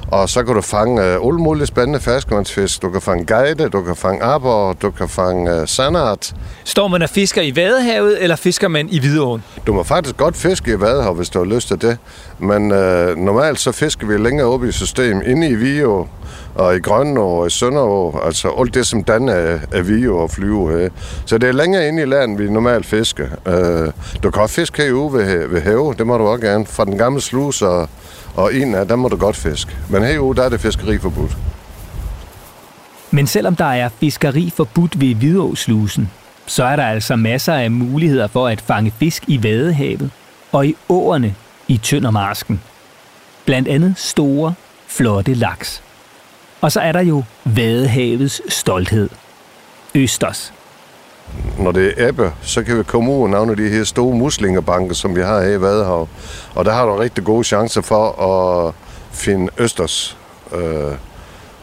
og 0.07 0.29
så 0.29 0.43
kan 0.43 0.55
du 0.55 0.61
fange 0.61 1.01
øh, 1.01 1.13
alle 1.13 1.39
mulige 1.39 1.65
spændende 1.65 1.99
ferskvandsfisk. 1.99 2.81
Du 2.81 2.89
kan 2.89 3.01
fange 3.01 3.25
gejde, 3.25 3.69
du 3.69 3.81
kan 3.81 3.95
fange 3.95 4.23
aber, 4.23 4.73
du 4.73 4.91
kan 4.91 5.09
fange 5.09 5.51
øh, 5.55 5.67
sandart. 5.67 6.33
Står 6.63 6.87
man 6.87 7.01
og 7.01 7.09
fisker 7.09 7.41
i 7.41 7.55
Vadehavet, 7.55 8.23
eller 8.23 8.35
fisker 8.35 8.67
man 8.67 8.89
i 8.89 8.99
Hvidåen? 8.99 9.43
Du 9.67 9.73
må 9.73 9.83
faktisk 9.83 10.17
godt 10.17 10.37
fiske 10.37 10.71
i 10.71 10.79
Vadehav, 10.79 11.13
hvis 11.13 11.29
du 11.29 11.39
har 11.39 11.45
lyst 11.55 11.67
til 11.67 11.81
det. 11.81 11.97
Men 12.39 12.71
øh, 12.71 13.17
normalt 13.17 13.59
så 13.59 13.71
fisker 13.71 14.07
vi 14.07 14.17
længere 14.17 14.47
oppe 14.47 14.69
i 14.69 14.71
systemet, 14.71 15.27
inde 15.27 15.47
i 15.49 15.55
Vio, 15.55 16.07
og 16.55 16.75
i 16.75 16.79
Grønne 16.79 17.19
og 17.19 17.47
i 17.47 17.49
Sønderå, 17.49 18.19
altså 18.25 18.53
alt 18.59 18.73
det, 18.73 18.87
som 18.87 19.03
danner 19.03 19.33
er, 19.33 19.59
af 19.71 19.87
Vio 19.87 20.17
og 20.17 20.31
flyve 20.31 20.79
her. 20.79 20.89
Så 21.25 21.37
det 21.37 21.49
er 21.49 21.53
længere 21.53 21.87
inde 21.87 22.01
i 22.01 22.05
landet, 22.05 22.39
vi 22.39 22.49
normalt 22.49 22.85
fisker. 22.85 23.27
Øh, 23.47 23.91
du 24.23 24.31
kan 24.31 24.41
også 24.41 24.55
fiske 24.55 24.83
herude 24.83 25.13
ved, 25.13 25.47
ved 25.47 25.61
have, 25.61 25.93
det 25.97 26.07
må 26.07 26.17
du 26.17 26.23
også 26.23 26.45
gerne. 26.45 26.65
Fra 26.65 26.85
den 26.85 26.97
gamle 26.97 27.21
slus 27.21 27.61
og, 27.61 27.89
og 28.35 28.55
en 28.55 28.75
af, 28.75 28.87
der 28.87 28.95
må 28.95 29.07
du 29.07 29.17
godt 29.17 29.35
fiske. 29.35 29.71
Men 29.89 30.03
herude, 30.03 30.37
der 30.37 30.43
er 30.43 30.49
det 30.49 30.59
fiskeri 30.59 30.97
forbudt. 30.97 31.37
Men 33.11 33.27
selvom 33.27 33.55
der 33.55 33.65
er 33.65 33.89
fiskeri 33.99 34.53
forbudt 34.55 35.01
ved 35.01 35.15
Hvidåslusen, 35.15 36.11
så 36.45 36.63
er 36.63 36.75
der 36.75 36.83
altså 36.83 37.15
masser 37.15 37.53
af 37.53 37.71
muligheder 37.71 38.27
for 38.27 38.47
at 38.47 38.61
fange 38.61 38.93
fisk 38.99 39.23
i 39.27 39.43
Vadehavet 39.43 40.11
og 40.51 40.67
i 40.67 40.75
åerne 40.89 41.35
i 41.67 41.77
Tøndermarsken. 41.77 42.61
Blandt 43.45 43.67
andet 43.67 43.93
store, 43.97 44.53
flotte 44.87 45.33
laks. 45.33 45.83
Og 46.63 46.71
så 46.71 46.79
er 46.79 46.91
der 46.91 47.01
jo 47.01 47.23
Vadehavets 47.43 48.41
stolthed. 48.53 49.09
Østers. 49.95 50.53
Når 51.59 51.71
det 51.71 51.85
er 51.85 52.07
æbbe, 52.07 52.31
så 52.41 52.63
kan 52.63 52.77
vi 52.77 52.83
komme 52.83 53.11
ud 53.11 53.21
og 53.21 53.29
navne 53.29 53.55
de 53.55 53.69
her 53.69 53.83
store 53.83 54.15
muslingebanker, 54.15 54.95
som 54.95 55.15
vi 55.15 55.21
har 55.21 55.41
her 55.41 55.49
i 55.49 55.61
Vadehav. 55.61 56.07
Og 56.55 56.65
der 56.65 56.73
har 56.73 56.85
du 56.85 56.95
rigtig 56.95 57.23
gode 57.23 57.43
chancer 57.43 57.81
for 57.81 58.21
at 58.21 58.73
finde 59.11 59.51
østers. 59.57 60.17
Øh, 60.53 60.93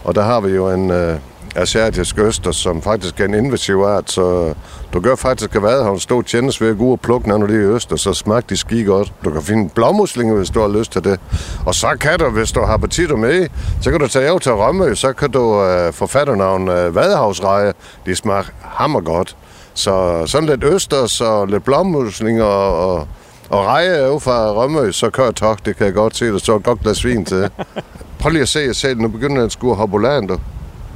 og 0.05 0.15
der 0.15 0.23
har 0.23 0.41
vi 0.41 0.49
jo 0.49 0.71
en 0.71 0.91
øh, 0.91 1.19
asiatisk 1.57 2.19
østers, 2.19 2.57
som 2.57 2.83
faktisk 2.83 3.21
er 3.21 3.25
en 3.25 3.35
invasiv 3.35 3.77
art, 3.77 4.11
så 4.11 4.55
du 4.93 5.01
gør 5.01 5.15
faktisk, 5.15 5.57
at 5.57 5.63
Vadehav 5.63 5.93
en 5.93 6.01
stor 6.01 6.23
tjeneste 6.23 6.65
ved 6.65 6.71
at 6.71 6.79
gå 6.79 6.85
ud 6.85 6.93
og 6.93 7.01
plukke 7.01 7.29
nogle 7.29 7.45
af 7.45 7.49
de 7.49 7.55
østers, 7.55 8.01
så 8.01 8.15
smager 8.15 8.41
de 8.41 8.57
ski 8.57 8.85
godt. 8.85 9.13
Du 9.25 9.31
kan 9.31 9.43
finde 9.43 9.71
blåmuslinger, 9.75 10.37
hvis 10.37 10.51
du 10.51 10.61
har 10.61 10.69
lyst 10.69 10.93
til 10.93 11.05
det. 11.05 11.21
Og 11.67 11.75
så 11.75 11.97
kan 12.01 12.19
du, 12.19 12.29
hvis 12.29 12.53
du 12.53 12.61
har 12.61 12.75
appetitter 12.75 13.17
med, 13.17 13.49
så 13.81 13.91
kan 13.91 14.01
du 14.01 14.09
tage 14.09 14.29
af 14.29 14.41
til 14.41 14.53
Rømø, 14.53 14.95
så 14.95 15.13
kan 15.13 15.31
du 15.31 15.65
øh, 15.65 15.93
få 15.93 16.07
fatternavn 16.07 16.69
øh, 16.69 16.95
Vadehavsreje. 16.95 17.73
De 18.07 18.17
smager 18.17 18.43
hammer 18.61 19.01
godt. 19.01 19.37
Så 19.75 20.23
sådan 20.27 20.49
lidt 20.49 20.65
østers 20.65 21.21
og 21.21 21.49
lidt 21.49 21.65
blommuslinger 21.65 22.45
og, 22.45 22.95
og, 22.95 23.09
og 23.49 23.67
reje 23.67 23.91
af 23.91 24.23
fra 24.23 24.53
Rømø, 24.53 24.93
så 24.93 25.11
kører 25.11 25.31
tog, 25.31 25.57
det 25.65 25.77
kan 25.77 25.87
jeg 25.87 25.95
godt 25.95 26.17
se, 26.17 26.27
der 26.27 26.39
står 26.39 26.57
et 26.57 26.65
godt 26.65 26.81
glas 26.81 27.05
vin 27.05 27.25
til. 27.25 27.51
Prøv 28.21 28.31
lige 28.31 28.43
at 28.43 28.49
se 28.49 28.61
jer 28.61 28.73
selv, 28.73 29.01
nu 29.01 29.09
begynder 29.09 29.49
den 29.49 29.91
på 29.91 29.99
land, 29.99 30.29
du. 30.29 30.39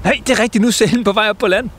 Nej, 0.04 0.20
det 0.26 0.38
er 0.38 0.42
rigtigt. 0.42 0.62
Nu 0.62 0.68
er 0.68 1.02
på 1.04 1.12
vej 1.12 1.30
op 1.30 1.38
på 1.38 1.46
land. 1.46 1.70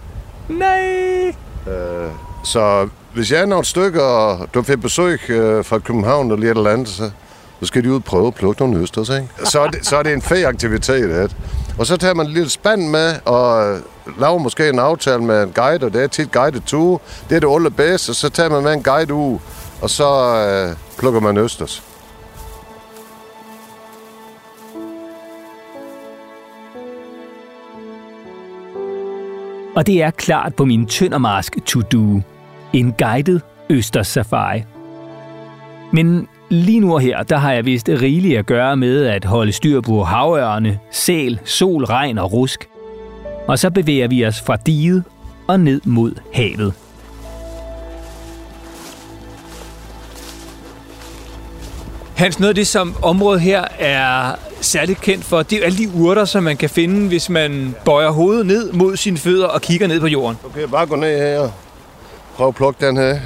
Nej. 0.50 1.28
Øh, 1.68 2.12
så 2.44 2.90
hvis 3.14 3.32
jeg 3.32 3.42
er 3.42 3.46
nogle 3.46 3.66
stykker, 3.66 4.02
og 4.02 4.48
du 4.54 4.62
får 4.64 4.76
besøg 4.76 5.30
øh, 5.30 5.66
fra 5.66 5.80
København 5.80 6.32
eller 6.32 6.52
et 6.52 6.58
eller 6.58 6.70
andet, 6.70 6.88
så, 6.88 7.12
så 7.60 7.66
skal 7.66 7.84
de 7.84 7.92
ud 7.92 7.96
og 7.96 8.04
prøve 8.04 8.28
at 8.28 8.36
plukke 8.36 8.62
nogle 8.62 8.78
østers, 8.84 9.10
ikke? 9.10 9.28
Så 9.44 9.60
er 9.62 9.68
det, 9.68 9.86
så 9.86 9.98
er 9.98 10.04
det 10.04 10.14
en 10.14 10.22
fed 10.22 10.46
aktivitet, 10.46 11.12
at. 11.12 11.36
Og 11.80 11.86
så 11.86 11.98
tager 11.98 12.14
man 12.14 12.26
en 12.26 12.32
lille 12.32 12.50
spand 12.50 12.88
med, 12.90 13.16
og 13.26 13.78
laver 14.20 14.38
måske 14.38 14.70
en 14.70 14.80
aftale 14.80 15.24
med 15.24 15.44
en 15.44 15.52
guide, 15.52 15.86
og 15.86 15.94
det 15.94 16.04
er 16.04 16.08
tit 16.08 16.32
guide 16.32 16.60
to. 16.60 17.02
Det 17.30 17.36
er 17.36 17.40
det 17.40 17.56
allerbedste, 17.56 18.10
og 18.10 18.16
så 18.16 18.30
tager 18.30 18.50
man 18.50 18.64
med 18.64 18.74
en 18.74 18.84
guide 18.84 19.14
ud, 19.14 19.38
og 19.82 19.90
så 19.90 20.36
øh, 20.36 20.76
plukker 20.98 21.20
man 21.20 21.38
østers. 21.38 21.84
Og 29.76 29.88
det 29.88 30.02
er 30.02 30.12
klart 30.12 30.56
på 30.56 30.66
min 30.66 30.86
tøndermarsk 30.86 31.66
to-do. 31.66 32.22
En 32.74 32.94
guided 32.98 33.40
Østers 33.70 34.08
Safari. 34.08 34.64
Men 35.92 36.28
lige 36.50 36.80
nu 36.80 36.94
og 36.94 37.00
her, 37.00 37.24
der 37.24 37.38
har 37.38 37.52
jeg 37.52 37.66
vist 37.66 37.90
rigeligt 37.90 38.40
at 38.40 38.46
gøre 38.46 38.78
med 38.78 39.06
at 39.06 39.26
holde 39.26 39.52
styr 39.52 39.82
på 39.82 40.04
havørne, 40.04 40.80
sæl, 40.92 41.40
sol, 41.46 41.84
regn 41.84 42.18
og 42.18 42.34
rusk. 42.34 42.70
Og 43.48 43.60
så 43.60 43.70
bevæger 43.70 44.08
vi 44.08 44.26
os 44.26 44.42
fra 44.42 44.56
diget 44.56 45.04
og 45.48 45.60
ned 45.60 45.82
mod 45.86 46.12
havet. 46.34 46.85
Hans, 52.16 52.40
noget 52.40 52.50
af 52.50 52.56
det, 52.56 52.68
som 52.68 52.96
området 53.02 53.42
her 53.42 53.64
er 53.80 54.36
særligt 54.62 55.02
kendt 55.02 55.26
for, 55.26 55.44
det 55.44 55.54
er 55.54 55.60
jo 55.60 55.66
alle 55.66 55.78
de 55.78 55.90
urter, 55.96 56.26
som 56.26 56.44
man 56.44 56.58
kan 56.58 56.70
finde, 56.70 57.08
hvis 57.08 57.30
man 57.30 57.76
bøjer 57.86 58.10
hovedet 58.10 58.46
ned 58.46 58.72
mod 58.72 58.98
sine 58.98 59.18
fødder 59.18 59.48
og 59.48 59.62
kigger 59.62 59.88
ned 59.88 60.00
på 60.00 60.08
jorden. 60.08 60.38
Okay, 60.46 60.68
bare 60.68 60.86
gå 60.86 60.96
ned 60.96 61.18
her 61.18 61.40
og 61.40 61.52
prøv 62.36 62.48
at 62.48 62.56
plukke 62.56 62.86
den 62.88 62.98
her. 62.98 63.20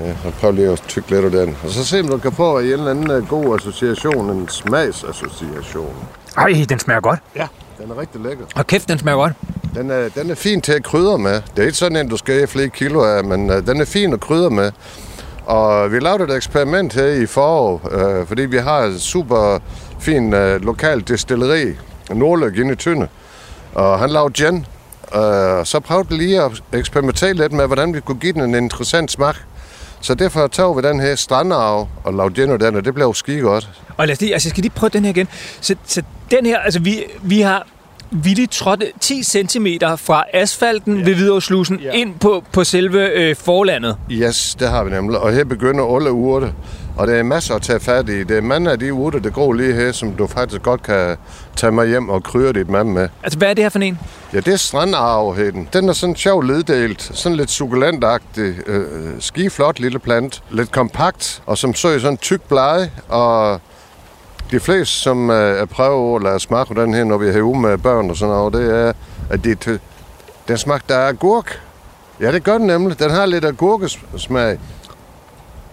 Ja, 0.00 0.10
og 0.24 0.34
prøv 0.40 0.52
lige 0.52 0.68
at 0.68 0.82
tykke 0.88 1.10
lidt 1.10 1.24
af 1.24 1.30
den. 1.30 1.56
Og 1.64 1.70
så 1.70 1.84
se, 1.84 2.00
om 2.00 2.08
du 2.08 2.18
kan 2.18 2.32
få 2.32 2.58
en 2.58 2.66
eller 2.66 2.90
anden 2.90 3.10
øh, 3.10 3.28
god 3.28 3.56
association, 3.56 4.30
en 4.30 4.48
smagsassociation. 4.48 5.94
Ej, 6.36 6.64
den 6.68 6.78
smager 6.78 7.00
godt. 7.00 7.20
Ja. 7.36 7.46
Den 7.78 7.90
er 7.90 8.00
rigtig 8.00 8.20
lækker. 8.20 8.44
Og 8.54 8.66
kæft, 8.66 8.88
den 8.88 8.98
smager 8.98 9.16
godt. 9.16 9.32
Den 9.74 9.90
er, 9.90 10.08
den 10.08 10.30
er 10.30 10.34
fin 10.34 10.60
til 10.60 10.72
at 10.72 10.84
krydre 10.84 11.18
med. 11.18 11.34
Det 11.34 11.62
er 11.62 11.66
ikke 11.66 11.78
sådan 11.78 11.96
en, 11.96 12.08
du 12.08 12.16
skal 12.16 12.34
have 12.34 12.46
flere 12.46 12.68
kilo 12.68 13.04
af, 13.04 13.24
men 13.24 13.50
uh, 13.50 13.56
den 13.56 13.80
er 13.80 13.84
fin 13.84 14.12
at 14.12 14.20
krydre 14.20 14.50
med. 14.50 14.72
Og 15.46 15.92
vi 15.92 15.98
lavede 15.98 16.24
et 16.24 16.36
eksperiment 16.36 16.94
her 16.94 17.06
i 17.06 17.26
foråret, 17.26 18.20
øh, 18.20 18.26
fordi 18.26 18.42
vi 18.42 18.56
har 18.56 18.78
et 18.78 19.00
super 19.00 19.58
fin 20.00 20.34
øh, 20.34 20.64
lokal 20.64 21.08
destilleri, 21.08 21.74
Nordløg 22.10 22.58
inde 22.58 22.72
i 22.72 22.76
Tønde. 22.76 23.08
Og 23.74 23.98
han 23.98 24.10
lavede 24.10 24.32
gin. 24.32 24.66
øh, 25.14 25.64
så 25.64 25.80
prøvede 25.84 26.08
vi 26.08 26.14
lige 26.14 26.42
at 26.42 26.62
eksperimentere 26.72 27.32
lidt 27.32 27.52
med, 27.52 27.66
hvordan 27.66 27.94
vi 27.94 28.00
kunne 28.00 28.18
give 28.18 28.32
den 28.32 28.40
en 28.40 28.54
interessant 28.54 29.10
smag. 29.10 29.34
Så 30.00 30.14
derfor 30.14 30.46
tog 30.46 30.76
vi 30.76 30.82
den 30.82 31.00
her 31.00 31.14
strandarv 31.14 31.88
og 32.04 32.14
lavede 32.14 32.34
gin 32.34 32.50
og 32.50 32.60
den, 32.60 32.76
og 32.76 32.84
det 32.84 32.94
blev 32.94 33.14
skide 33.14 33.40
godt. 33.40 33.70
Og 33.96 34.06
lad 34.06 34.12
os 34.14 34.20
lige, 34.20 34.32
altså 34.32 34.48
jeg 34.48 34.50
skal 34.50 34.62
lige 34.62 34.72
prøve 34.72 34.90
den 34.90 35.04
her 35.04 35.10
igen. 35.10 35.28
Så, 35.60 35.76
så 35.86 36.02
den 36.30 36.46
her, 36.46 36.58
altså 36.58 36.80
vi, 36.80 37.04
vi 37.22 37.40
har 37.40 37.66
vildt 38.10 38.50
trådt 38.50 38.84
10 39.00 39.22
cm 39.22 39.66
fra 39.96 40.24
asfalten 40.32 40.98
ja. 40.98 41.04
ved 41.04 41.14
Hvidovslusen 41.14 41.80
ja. 41.80 41.90
ind 41.92 42.14
på, 42.14 42.44
på 42.52 42.64
selve 42.64 43.10
øh, 43.10 43.36
forlandet. 43.36 43.96
Yes, 44.10 44.56
det 44.60 44.68
har 44.68 44.84
vi 44.84 44.90
nemlig. 44.90 45.18
Og 45.18 45.32
her 45.32 45.44
begynder 45.44 45.96
alle 45.96 46.12
urte. 46.12 46.52
Og 46.96 47.06
der 47.06 47.14
er 47.14 47.22
masser 47.22 47.54
at 47.54 47.62
tage 47.62 47.80
fat 47.80 48.08
i. 48.08 48.24
Det 48.24 48.36
er 48.36 48.40
mange 48.40 48.70
af 48.70 48.78
de 48.78 48.92
urter, 48.92 49.18
der 49.18 49.30
går 49.30 49.52
lige 49.52 49.72
her, 49.72 49.92
som 49.92 50.12
du 50.12 50.26
faktisk 50.26 50.62
godt 50.62 50.82
kan 50.82 51.16
tage 51.56 51.72
med 51.72 51.88
hjem 51.88 52.08
og 52.08 52.22
krydre 52.22 52.52
dit 52.52 52.68
mand 52.68 52.88
med. 52.88 53.08
Altså, 53.22 53.38
hvad 53.38 53.50
er 53.50 53.54
det 53.54 53.64
her 53.64 53.68
for 53.68 53.78
en? 53.78 53.98
Ja, 54.32 54.40
det 54.40 54.52
er 54.52 54.56
strandarvheden. 54.56 55.68
Den 55.72 55.88
er 55.88 55.92
sådan 55.92 56.16
sjov 56.16 56.42
leddelt, 56.42 57.10
sådan 57.14 57.36
lidt 57.36 57.50
sukulentagtig, 57.50 58.54
øh, 58.66 58.86
skiflot 59.20 59.80
lille 59.80 59.98
plant, 59.98 60.42
lidt 60.50 60.72
kompakt, 60.72 61.42
og 61.46 61.58
som 61.58 61.70
i 61.70 61.74
sådan 61.74 62.16
tyk 62.16 62.42
blege, 62.42 62.90
og 63.08 63.60
de 64.50 64.60
fleste, 64.60 64.94
som 64.94 65.30
øh, 65.30 65.60
er 65.60 65.64
prøver 65.64 66.16
at 66.16 66.22
lade 66.22 66.40
smage 66.40 66.74
den 66.74 66.94
her, 66.94 67.04
når 67.04 67.18
vi 67.18 67.28
er 67.28 67.32
herude 67.32 67.60
med 67.60 67.78
børn 67.78 68.10
og 68.10 68.16
sådan 68.16 68.34
noget, 68.34 68.54
det 68.54 68.74
er, 68.74 68.92
at 69.30 69.44
det, 69.44 69.80
den 70.48 70.58
smag, 70.58 70.80
der 70.88 70.94
er 70.94 71.08
agurk. 71.08 71.60
Ja, 72.20 72.32
det 72.32 72.44
gør 72.44 72.58
den 72.58 72.66
nemlig. 72.66 72.98
Den 72.98 73.10
har 73.10 73.26
lidt 73.26 73.44
agurkesmag. 73.44 74.58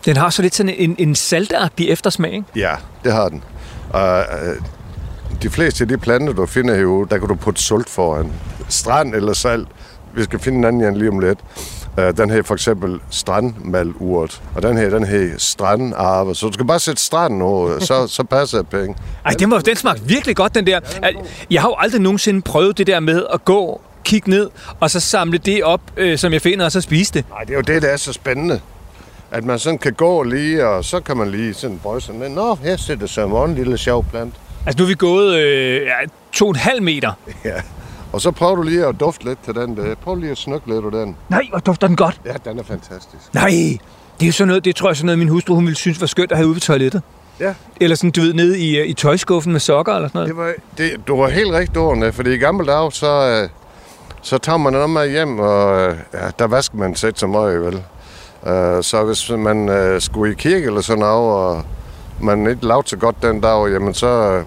Den 0.06 0.18
har 0.18 0.30
så 0.30 0.42
lidt 0.42 0.56
sådan 0.56 0.76
en, 0.78 0.96
en 1.00 1.16
saltagtig 1.16 1.90
eftersmag, 1.90 2.34
ikke? 2.34 2.46
Ja, 2.56 2.76
det 3.04 3.14
har 3.14 3.30
den. 3.30 3.44
Og 3.90 4.20
øh, 4.20 4.56
de 5.44 5.50
fleste 5.50 5.84
af 5.84 5.88
de 5.88 5.98
planter, 5.98 6.34
du 6.34 6.46
finder 6.46 6.76
herude, 6.76 7.10
der 7.10 7.18
kan 7.18 7.28
du 7.28 7.36
putte 7.36 7.62
sult 7.62 7.90
foran. 7.90 8.32
Strand 8.70 9.16
eller 9.16 9.34
salt. 9.34 9.68
Vi 10.14 10.24
skal 10.24 10.40
finde 10.40 10.58
en 10.58 10.64
anden 10.64 10.98
lige 10.98 11.10
om 11.10 11.20
lidt. 11.20 11.40
Uh, 11.98 12.18
den 12.18 12.30
her 12.30 12.44
for 12.44 12.54
eksempel 12.54 13.00
strandmalurt, 13.10 14.42
og 14.56 14.62
den 14.64 14.78
her, 14.78 14.90
den 14.90 15.06
her 15.06 15.30
strandarve. 15.38 16.36
Så 16.36 16.48
du 16.48 16.54
skal 16.54 16.66
bare 16.66 16.80
sætte 16.80 17.02
strand 17.02 17.38
nu, 17.38 17.80
så, 17.80 18.08
så 18.18 18.24
passer 18.24 18.58
det 18.58 18.68
penge. 18.68 18.96
Ej, 19.26 19.32
den, 19.32 19.52
var, 19.52 19.60
den 19.60 19.76
smagte 19.76 20.04
virkelig 20.06 20.36
godt, 20.36 20.56
den 20.56 20.68
der. 20.68 20.80
Jeg 21.52 21.62
har 21.62 21.70
jo 21.70 21.76
aldrig 21.78 22.02
nogensinde 22.02 22.42
prøvet 22.42 22.78
det 22.78 22.88
der 22.88 23.00
med 23.00 23.26
at 23.34 23.46
gå, 23.46 23.82
kigge 24.04 24.30
ned, 24.30 24.50
og 24.80 24.92
så 24.92 25.00
samle 25.00 25.38
det 25.38 25.64
op, 25.64 25.82
øh, 25.98 26.18
som 26.18 26.34
jeg 26.34 26.42
finder, 26.42 26.66
og 26.66 26.72
så 26.72 26.82
spise 26.82 27.14
det. 27.14 27.26
Nej, 27.30 27.40
det 27.40 27.50
er 27.50 27.56
jo 27.56 27.62
det, 27.62 27.82
der 27.82 27.88
er 27.88 27.98
så 27.98 28.14
spændende. 28.14 28.60
At 29.32 29.44
man 29.44 29.60
sådan 29.60 29.80
kan 29.80 29.94
gå 29.94 30.24
lige, 30.24 30.68
og 30.68 30.86
så 30.86 31.00
kan 31.00 31.18
man 31.18 31.32
lige 31.32 31.54
sådan 31.54 31.80
bøje 31.84 32.02
sig 32.02 32.16
ned. 32.16 32.30
Nå, 32.30 32.56
her 32.56 32.78
sætter 32.78 33.08
så 33.08 33.46
en 33.46 33.56
lille 33.56 33.78
sjov 33.78 34.06
plant. 34.06 34.34
Altså, 34.66 34.78
nu 34.78 34.84
er 34.84 34.88
vi 34.88 34.96
gået 34.96 35.36
øh, 35.36 35.82
ja, 35.82 35.94
to 36.32 36.46
og 36.46 36.50
en 36.50 36.56
halv 36.56 36.82
meter. 36.82 37.12
Ja. 37.46 37.62
Og 38.14 38.22
så 38.22 38.32
prøver 38.32 38.56
du 38.56 38.62
lige 38.62 38.86
at 38.86 39.00
dufte 39.00 39.26
lidt 39.26 39.44
til 39.44 39.56
den 39.56 39.78
der. 39.78 39.96
Prøv 39.96 40.16
lige 40.16 40.32
at 40.32 40.38
snukke 40.38 40.74
lidt 40.74 40.86
af 40.86 40.92
den. 40.92 41.16
Nej, 41.30 41.48
hvor 41.50 41.60
dufter 41.60 41.88
den 41.88 41.96
godt. 41.96 42.22
Ja, 42.26 42.34
den 42.50 42.60
er 42.60 42.64
fantastisk. 42.64 43.34
Nej, 43.34 43.78
det 44.20 44.28
er 44.28 44.32
sådan 44.32 44.48
noget, 44.48 44.66
det 44.66 44.76
tror 44.76 44.90
jeg 44.90 44.98
sådan 44.98 45.06
noget, 45.06 45.20
min 45.20 45.28
hustru 45.28 45.56
hun 45.56 45.66
ville 45.66 45.78
synes 45.78 46.02
var 46.02 46.08
skønt 46.08 46.32
at 46.32 46.38
have 46.38 46.48
ude 46.48 46.54
på 46.54 46.60
toilettet. 46.60 47.02
Ja. 47.40 47.54
Eller 47.82 47.96
sådan, 47.96 48.12
du 48.12 48.22
ved, 48.22 48.34
nede 48.34 48.60
i, 48.60 48.78
øh, 48.78 48.88
i 48.88 48.94
tøjskuffen 48.94 49.52
med 49.52 49.60
sokker 49.60 49.94
eller 49.94 50.10
sådan 50.10 50.20
noget? 50.20 50.30
Det 50.30 50.38
var, 50.38 50.54
det, 50.78 51.08
du 51.08 51.18
var 51.18 51.30
helt 51.30 51.52
rigtig 51.52 51.78
ordentligt, 51.78 52.16
fordi 52.16 52.34
i 52.34 52.38
gamle 52.38 52.72
dage, 52.72 52.92
så, 52.92 53.42
øh, 53.44 53.50
så 54.22 54.38
tager 54.38 54.58
man 54.58 54.74
noget 54.74 54.90
med 54.90 55.12
hjem, 55.12 55.40
og 55.40 55.82
øh, 55.82 55.98
ja, 56.14 56.30
der 56.40 56.48
vasker 56.48 56.78
man 56.78 56.96
sig 56.96 57.08
ikke 57.08 57.20
så 57.20 57.28
meget, 57.28 57.62
vel? 57.62 57.84
Øh, 58.48 58.84
så 58.84 59.04
hvis 59.04 59.32
man 59.32 59.70
øh, 59.70 60.02
skulle 60.02 60.32
i 60.32 60.36
kirke 60.36 60.66
eller 60.66 60.82
sådan 60.82 61.00
noget, 61.00 61.56
og 61.58 61.64
man 62.22 62.48
ikke 62.48 62.66
lavede 62.68 62.88
så 62.88 62.98
godt 62.98 63.16
den 63.22 63.42
dag, 63.42 63.68
jamen 63.72 63.94
så, 63.94 64.08
øh, 64.08 64.46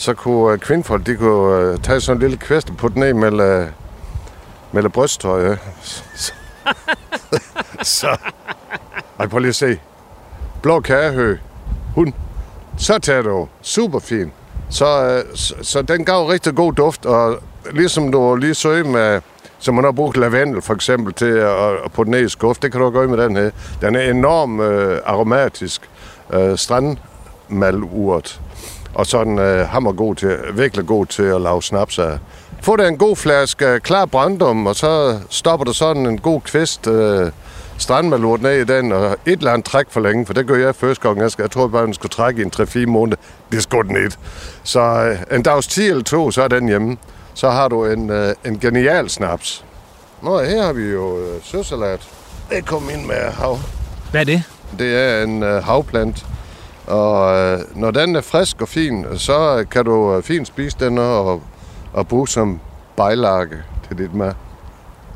så 0.00 0.14
kunne 0.14 0.52
øh, 0.52 0.58
kvindfolk, 0.58 1.06
de 1.06 1.16
kunne 1.16 1.56
øh, 1.56 1.78
tage 1.78 2.00
sådan 2.00 2.16
en 2.16 2.20
lille 2.20 2.36
kvist 2.36 2.70
og 2.70 2.76
putte 2.76 2.98
ned 3.00 3.14
mellem, 3.14 3.68
mellem 4.72 4.86
øh, 4.86 4.92
brysttøj. 4.92 5.44
Øh. 5.44 5.56
Så, 6.14 6.32
så, 8.00 8.16
ej, 9.18 9.26
prøv 9.26 9.38
lige 9.38 9.48
at 9.48 9.54
se. 9.54 9.78
Blå 10.62 10.80
kærehø, 10.80 11.36
Hun. 11.94 12.14
så 12.78 12.98
tager 12.98 13.22
du 13.22 13.48
super 13.62 13.98
fin. 13.98 14.32
Så, 14.70 15.22
så, 15.34 15.54
så 15.62 15.82
den 15.82 16.04
gav 16.04 16.26
rigtig 16.26 16.54
god 16.54 16.72
duft, 16.72 17.06
og 17.06 17.38
ligesom 17.72 18.12
du 18.12 18.36
lige 18.36 18.54
så 18.54 18.68
med, 18.68 19.20
som 19.58 19.74
man 19.74 19.84
har 19.84 19.92
brugt 19.92 20.16
lavendel 20.16 20.62
for 20.62 20.74
eksempel 20.74 21.14
til 21.14 21.30
at, 21.30 21.72
at 21.84 21.92
putte 21.92 22.10
ned 22.10 22.20
i 22.20 22.28
skuff, 22.28 22.58
det 22.58 22.72
kan 22.72 22.80
du 22.80 22.90
gøre 22.90 23.06
med 23.06 23.24
den 23.24 23.36
her. 23.36 23.50
Den 23.80 23.96
er 23.96 24.10
enormt 24.10 24.60
øh, 24.60 24.98
aromatisk. 25.04 25.90
Øh, 26.32 26.58
strandmalurt. 26.58 28.40
Og 28.94 29.06
så 29.06 29.24
den 29.24 29.38
øh, 29.38 29.68
hammer 29.68 29.92
god 29.92 30.14
til, 30.14 30.38
virkelig 30.54 30.86
god 30.86 31.06
til 31.06 31.22
at 31.22 31.40
lave 31.40 31.62
snaps 31.62 31.98
af. 31.98 32.18
Få 32.62 32.76
dig 32.76 32.88
en 32.88 32.98
god 32.98 33.16
flaske 33.16 33.80
klar 33.80 34.06
brandum, 34.06 34.66
og 34.66 34.76
så 34.76 35.18
stopper 35.30 35.64
du 35.64 35.72
sådan 35.72 36.06
en 36.06 36.18
god 36.18 36.40
kvist 36.40 36.86
øh, 36.86 37.30
strandmalurt 37.78 38.42
ned 38.42 38.52
i 38.52 38.64
den, 38.64 38.92
og 38.92 39.16
et 39.26 39.38
eller 39.38 39.52
andet 39.52 39.64
træk 39.64 39.86
for 39.90 40.00
længe, 40.00 40.26
for 40.26 40.32
det 40.34 40.46
gør 40.46 40.56
jeg 40.56 40.74
første 40.74 41.08
gang. 41.08 41.20
Jeg, 41.20 41.30
skal, 41.30 41.42
jeg 41.42 41.50
tror 41.50 41.68
bare, 41.68 41.86
den 41.86 41.94
skulle 41.94 42.10
trække 42.10 42.42
i 42.42 42.44
en 42.44 42.52
3-4 42.56 42.86
måneder. 42.86 43.16
Det 43.52 43.62
skulle 43.62 43.88
den 43.88 43.96
ikke. 43.96 44.16
Så 44.62 44.80
øh, 44.80 45.36
en 45.36 45.42
dags 45.42 45.66
10 45.66 45.86
eller 45.86 46.02
2, 46.02 46.30
så 46.30 46.42
er 46.42 46.48
den 46.48 46.68
hjemme. 46.68 46.96
Så 47.34 47.50
har 47.50 47.68
du 47.68 47.84
en, 47.84 48.10
øh, 48.10 48.34
en 48.44 48.58
genial 48.58 49.10
snaps. 49.10 49.64
Nå, 50.22 50.42
her 50.42 50.62
har 50.62 50.72
vi 50.72 50.82
jo 50.82 51.18
øh, 51.18 51.40
søsalat. 51.42 52.00
Det 52.50 52.66
kom 52.66 52.90
ind 52.94 53.06
med 53.06 53.16
hav. 53.16 53.58
Hvad 54.10 54.20
er 54.20 54.24
det? 54.24 54.42
Det 54.78 54.96
er 54.96 55.22
en 55.22 55.42
øh, 55.42 55.64
havplant. 55.64 56.26
Og 56.86 57.38
øh, 57.38 57.58
når 57.76 57.90
den 57.90 58.16
er 58.16 58.20
frisk 58.20 58.62
og 58.62 58.68
fin, 58.68 59.06
så 59.18 59.64
kan 59.70 59.84
du 59.84 60.14
øh, 60.16 60.22
fint 60.22 60.46
spise 60.46 60.76
den 60.80 60.98
og, 60.98 61.42
og 61.92 62.08
bruge 62.08 62.28
som 62.28 62.60
bejlage 62.96 63.62
til 63.88 63.98
dit 63.98 64.14
mad. 64.14 64.32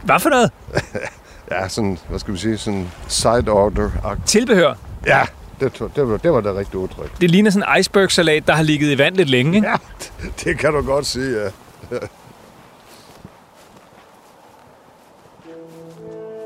Hvad 0.03 0.21
for 0.21 0.31
noget? 0.31 0.51
Ja, 1.51 1.69
sådan, 1.69 1.99
hvad 2.09 2.19
skal 2.19 2.35
vi 2.35 2.39
sige, 2.39 2.59
sådan 2.59 2.91
side 3.09 3.49
order. 3.49 3.91
Tilbehør. 4.27 4.75
Ja, 5.07 5.23
det, 5.61 5.83
det, 5.97 6.09
var, 6.09 6.17
det 6.17 6.33
var 6.33 6.41
det 6.41 6.57
rigtige 6.57 6.79
udtryk. 6.79 7.21
Det 7.21 7.31
ligner 7.31 7.51
sådan 7.51 7.69
en 7.75 7.81
iceberg-salat, 7.81 8.47
der 8.47 8.53
har 8.53 8.63
ligget 8.63 8.93
i 8.93 8.99
vand 8.99 9.17
lidt 9.17 9.31
længe. 9.31 9.57
Ikke? 9.57 9.69
Ja, 9.69 9.77
det 10.45 10.59
kan 10.59 10.73
du 10.73 10.83
godt 10.83 11.07
sige, 11.07 11.41
ja. 11.41 11.49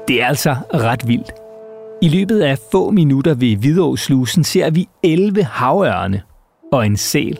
Det 0.09 0.23
er 0.23 0.27
altså 0.27 0.57
ret 0.75 1.09
vildt. 1.09 1.31
I 2.03 2.09
løbet 2.09 2.41
af 2.41 2.59
få 2.73 2.91
minutter 2.91 3.35
ved 3.35 3.57
Hvidåslusen 3.57 4.45
ser 4.45 4.71
vi 4.71 4.89
11 5.03 5.43
havørne 5.43 6.23
og 6.73 6.87
en 6.87 6.97
sæl. 6.97 7.39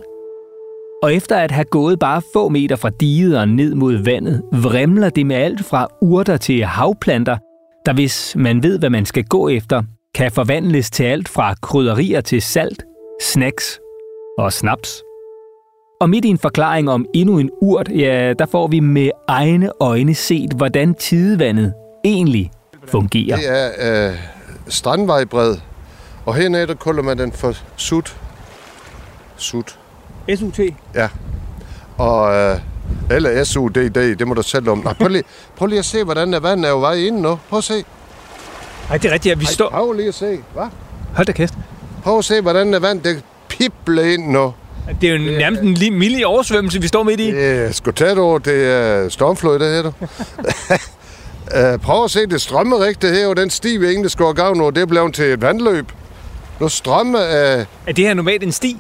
Og 1.03 1.15
efter 1.15 1.37
at 1.37 1.51
have 1.51 1.65
gået 1.65 1.99
bare 1.99 2.23
få 2.35 2.49
meter 2.49 2.77
fra 2.77 2.91
diget 3.01 3.39
og 3.39 3.49
ned 3.49 3.75
mod 3.75 4.05
vandet, 4.05 4.43
vrimler 4.53 5.11
det 5.11 5.27
med 5.27 5.37
alt 5.37 5.65
fra 5.65 5.89
urter 6.03 6.37
til 6.37 6.65
havplanter, 6.65 7.37
der 7.87 7.93
hvis 7.93 8.37
man 8.37 8.63
ved, 8.63 8.79
hvad 8.79 8.91
man 8.91 9.07
skal 9.07 9.25
gå 9.25 9.49
efter, 9.49 9.83
kan 10.15 10.33
forvandles 10.33 10.91
til 10.91 11.05
alt 11.05 11.29
fra 11.29 11.55
krydderier 11.63 12.21
til 12.21 12.43
salt, 12.43 12.83
snacks 13.23 13.81
og 14.39 14.53
snaps. 14.53 15.03
Og 16.01 16.11
midt 16.11 16.25
i 16.25 16.29
en 16.29 16.39
forklaring 16.39 16.91
om 16.91 17.07
endnu 17.15 17.39
en 17.39 17.51
urt, 17.63 17.89
ja, 17.89 18.33
der 18.39 18.47
får 18.47 18.67
vi 18.67 18.81
med 18.81 19.11
egne 19.29 19.71
øjne 19.81 20.15
set, 20.15 20.53
hvordan 20.57 20.95
tidevandet 20.95 21.73
egentlig 22.05 22.51
fungerer. 22.87 23.37
Det 23.37 23.49
er 23.49 24.11
øh, 24.11 24.38
strandvejbred, 24.69 25.57
og 26.27 26.35
hernede 26.35 26.67
der 26.67 26.75
kalder 26.75 27.03
man 27.03 27.19
den 27.19 27.33
for 27.33 27.55
sut. 27.77 28.17
Sut. 29.37 29.79
SUT. 30.37 30.59
Ja. 30.95 31.09
Og, 31.99 32.35
øh, 32.35 32.59
eller 33.11 33.45
SUDD, 33.45 33.77
det 33.95 34.29
må 34.29 34.35
du 34.35 34.43
selv 34.43 34.69
om. 34.69 34.79
Nå, 34.79 34.93
prøv, 34.93 35.09
lige, 35.09 35.25
prøv 35.57 35.67
lige 35.67 35.79
at 35.79 35.85
se, 35.85 36.05
hvordan 36.05 36.33
der 36.33 36.41
vand 36.41 36.65
er 36.65 36.69
jo 36.69 36.81
vej 36.81 36.95
ind 36.95 37.21
nu. 37.21 37.39
Prøv 37.49 37.59
at 37.59 37.65
se. 37.65 37.85
Ej, 38.91 38.97
det 38.99 39.09
er 39.09 39.13
rigtigt, 39.13 39.33
at 39.33 39.41
vi 39.41 39.45
Ej, 39.45 39.53
står... 39.53 39.71
Prøv 39.71 39.93
lige 39.93 40.09
at 40.09 40.15
se. 40.15 40.39
Hvad? 40.55 40.67
Hold 41.15 41.27
da 41.27 41.33
kæft. 41.33 41.55
Prøv 42.03 42.19
at 42.19 42.25
se, 42.25 42.41
hvordan 42.41 42.73
der 42.73 42.79
vand 42.79 43.03
det 43.03 43.23
pibler 43.49 44.03
ind 44.03 44.31
nu. 44.33 44.55
Det 45.01 45.09
er 45.09 45.13
jo 45.13 45.19
nærmest 45.39 45.63
en 45.63 45.75
lille 45.75 45.99
mild 45.99 46.25
oversvømmelse, 46.25 46.81
vi 46.81 46.87
står 46.89 47.03
midt 47.03 47.21
i. 47.21 47.31
Det 47.31 47.67
er 47.67 47.73
sgu 47.73 47.91
tæt 47.91 48.19
over, 48.19 48.39
det 48.39 48.65
er 48.67 49.09
stormflod, 49.09 49.59
det 49.59 49.69
her 49.69 49.93
uh, 51.57 51.81
prøv 51.81 52.05
at 52.05 52.11
se, 52.11 52.27
det 52.27 52.41
strømmer 52.41 52.81
rigtigt 52.85 53.13
her, 53.13 53.27
og 53.27 53.37
den 53.37 53.51
sti, 53.51 53.79
skulle 54.09 54.29
have 54.29 54.35
gavn 54.35 54.61
over, 54.61 54.71
det 54.71 54.83
er 54.83 54.87
blevet 54.87 55.15
til 55.15 55.25
et 55.25 55.43
vandløb. 55.43 55.93
Nu 56.61 56.69
strømmer... 56.69 57.19
Uh, 57.19 57.65
Er 57.87 57.93
det 57.97 57.99
her 57.99 58.15
normalt 58.15 58.43
en 58.43 58.53
sti? 58.53 58.77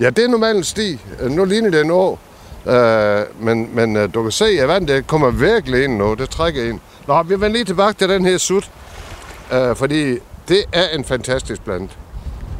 ja, 0.00 0.10
det 0.10 0.24
er 0.24 0.28
normalt 0.28 0.56
en 0.56 0.64
sti. 0.64 0.98
Uh, 1.24 1.30
nu 1.30 1.44
ligner 1.44 1.70
det 1.70 1.80
en 1.80 1.90
å. 1.90 2.18
Uh, 2.66 3.44
men 3.44 3.68
men 3.74 3.96
uh, 3.96 4.02
du 4.14 4.22
kan 4.22 4.32
se, 4.32 4.44
at 4.44 4.68
vandet 4.68 4.88
det 4.88 5.06
kommer 5.06 5.30
virkelig 5.30 5.84
ind 5.84 5.96
nu. 5.96 6.14
Det 6.14 6.30
trækker 6.30 6.64
ind. 6.64 6.80
Nå, 7.08 7.22
vi 7.22 7.34
vender 7.34 7.48
lige 7.48 7.64
tilbage 7.64 7.92
til 7.92 8.08
den 8.08 8.24
her 8.24 8.38
sut. 8.38 8.70
Uh, 9.52 9.76
fordi 9.76 10.18
det 10.48 10.64
er 10.72 10.88
en 10.98 11.04
fantastisk 11.04 11.64
plant. 11.64 11.90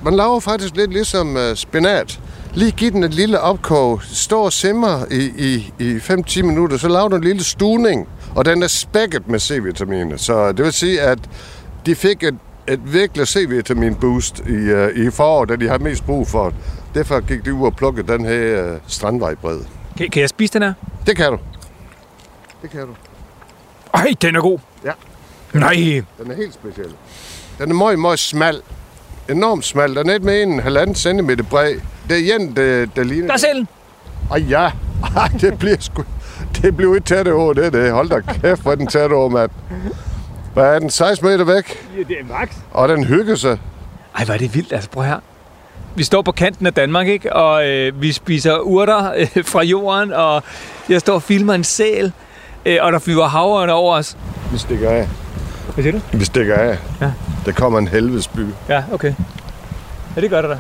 Man 0.02 0.16
laver 0.16 0.40
faktisk 0.40 0.76
lidt 0.76 0.92
ligesom 0.92 1.36
uh, 1.36 1.54
spinat. 1.54 2.20
Lige 2.54 2.70
giv 2.70 2.90
den 2.90 3.04
et 3.04 3.14
lille 3.14 3.40
opkog. 3.40 4.00
Stå 4.12 4.40
og 4.40 4.52
simmer 4.52 5.04
i, 5.10 5.32
i, 5.38 5.72
i 5.78 5.96
5-10 5.96 6.42
minutter, 6.42 6.76
så 6.76 6.88
laver 6.88 7.08
du 7.08 7.16
en 7.16 7.24
lille 7.24 7.44
stuning. 7.44 8.08
Og 8.36 8.44
den 8.44 8.62
er 8.62 8.66
spækket 8.66 9.28
med 9.28 9.40
C-vitaminer. 9.40 10.16
Så 10.16 10.52
det 10.52 10.64
vil 10.64 10.72
sige, 10.72 11.00
at 11.00 11.18
de 11.86 11.94
fik 11.94 12.22
et, 12.22 12.38
et 12.68 12.92
virkelig 12.92 13.28
C-vitamin 13.28 13.94
boost 13.94 14.38
i, 14.38 14.72
uh, 14.72 14.88
i 15.06 15.10
foråret, 15.10 15.48
da 15.48 15.56
de 15.56 15.68
har 15.68 15.78
mest 15.78 16.04
brug 16.04 16.28
for 16.28 16.44
det. 16.44 16.54
Derfor 16.94 17.20
gik 17.20 17.44
de 17.44 17.54
ud 17.54 17.66
og 17.66 17.76
plukkede 17.76 18.12
den 18.12 18.24
her 18.24 18.72
uh, 18.72 18.78
strandvejbred. 18.86 19.60
Kan, 19.98 20.10
kan 20.10 20.20
jeg 20.20 20.28
spise 20.28 20.52
den 20.52 20.62
her? 20.62 20.72
Det 21.06 21.16
kan 21.16 21.30
du. 21.30 21.38
Det 22.62 22.70
kan 22.70 22.80
du. 22.80 22.94
Ej, 23.94 24.14
den 24.22 24.36
er 24.36 24.40
god. 24.40 24.58
Ja. 24.84 24.92
Nej. 25.52 26.02
Den 26.18 26.30
er 26.30 26.36
helt 26.36 26.54
speciel. 26.54 26.92
Den 27.58 27.70
er 27.70 27.74
meget, 27.74 27.98
meget 27.98 28.18
smal. 28.18 28.62
Enormt 29.30 29.64
smal. 29.64 29.96
Den 29.96 30.08
er 30.08 30.14
ikke 30.14 30.26
med 30.26 30.42
en 30.42 30.60
halvanden 30.60 30.94
centimeter 30.94 31.44
bred. 31.44 31.74
Det 32.08 32.16
er 32.16 32.20
igen, 32.20 32.56
det, 32.56 32.96
det 32.96 33.06
ligner... 33.06 33.26
Der 33.26 33.32
er 33.32 33.38
selen. 33.38 33.68
Ej 34.30 34.38
ja, 34.38 34.70
Ej, 35.16 35.28
det 35.40 35.58
bliver 35.58 35.76
sgu... 35.80 36.02
Det 36.62 36.76
bliver 36.76 36.94
ikke 36.94 37.04
tæt 37.06 37.28
over, 37.28 37.52
det 37.52 37.66
er 37.66 37.70
det. 37.70 37.92
Hold 37.92 38.08
da 38.08 38.20
kæft, 38.20 38.62
hvor 38.62 38.74
den 38.74 38.86
tæt 38.86 39.12
over, 39.12 39.28
mand. 39.28 39.50
Hvad 40.54 40.64
er 40.64 40.78
den? 40.78 40.90
16 40.90 41.28
meter 41.28 41.44
væk? 41.44 41.88
Ja, 41.96 42.02
det 42.02 42.16
er 42.20 42.24
max. 42.38 42.48
Og 42.70 42.88
den 42.88 43.04
hygger 43.04 43.34
sig. 43.36 43.58
Ej, 44.18 44.24
hvor 44.24 44.34
er 44.34 44.38
det 44.38 44.54
vildt. 44.54 44.72
Altså, 44.72 44.90
prøv 44.90 45.04
her. 45.04 45.18
Vi 45.96 46.04
står 46.04 46.22
på 46.22 46.32
kanten 46.32 46.66
af 46.66 46.74
Danmark, 46.74 47.06
ikke? 47.08 47.32
Og 47.32 47.68
øh, 47.68 48.02
vi 48.02 48.12
spiser 48.12 48.58
urter 48.58 49.12
øh, 49.36 49.44
fra 49.44 49.62
jorden, 49.62 50.12
og 50.12 50.42
jeg 50.88 51.00
står 51.00 51.14
og 51.14 51.22
filmer 51.22 51.54
en 51.54 51.64
sæl, 51.64 52.12
øh, 52.66 52.78
og 52.80 52.92
der 52.92 52.98
flyver 52.98 53.26
havørne 53.26 53.72
over 53.72 53.96
os. 53.96 54.16
Vi 54.52 54.58
stikker 54.58 54.90
af. 54.90 55.08
Hvad 55.74 55.84
siger 55.84 55.92
du? 55.92 56.18
Vi 56.18 56.24
stikker 56.24 56.54
af. 56.54 56.78
Ja. 57.00 57.12
Der 57.46 57.52
kommer 57.52 57.78
en 57.78 57.88
helvedesby. 57.88 58.40
Ja, 58.68 58.84
okay. 58.92 59.14
Ja, 60.16 60.20
det 60.20 60.30
gør 60.30 60.40
det 60.42 60.50
da. 60.50 60.58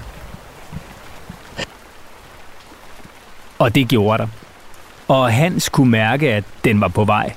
Og 3.58 3.74
det 3.74 3.88
gjorde 3.88 4.18
der. 4.18 4.26
Og 5.08 5.32
Hans 5.32 5.68
kunne 5.68 5.90
mærke, 5.90 6.32
at 6.32 6.44
den 6.64 6.80
var 6.80 6.88
på 6.88 7.04
vej. 7.04 7.32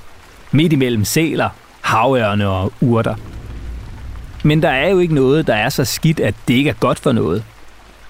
Midt 0.52 0.72
imellem 0.72 1.04
sæler, 1.04 1.48
havørne 1.80 2.48
og 2.48 2.72
urter. 2.80 3.14
Men 4.44 4.62
der 4.62 4.68
er 4.68 4.88
jo 4.88 4.98
ikke 4.98 5.14
noget, 5.14 5.46
der 5.46 5.54
er 5.54 5.68
så 5.68 5.84
skidt, 5.84 6.20
at 6.20 6.34
det 6.48 6.54
ikke 6.54 6.70
er 6.70 6.74
godt 6.74 6.98
for 6.98 7.12
noget. 7.12 7.44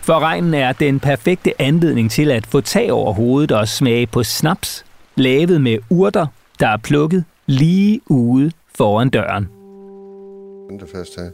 For 0.01 0.21
regnen 0.21 0.55
er 0.55 0.73
den 0.73 1.01
perfekte 1.01 1.63
anledning 1.63 2.11
til 2.11 2.31
at 2.31 2.47
få 2.47 2.61
tag 2.61 2.93
over 2.93 3.13
hovedet 3.13 3.53
og 3.53 3.69
smage 3.69 4.07
på 4.07 4.23
snaps, 4.23 4.85
lavet 5.17 5.61
med 5.61 5.79
urter, 5.91 6.27
der 6.61 6.69
er 6.69 6.77
plukket 6.77 7.25
lige 7.47 8.01
ude 8.07 8.53
foran 8.77 9.11
døren. 9.11 9.49
Den 10.71 10.81
fast 10.95 11.17
her. 11.17 11.31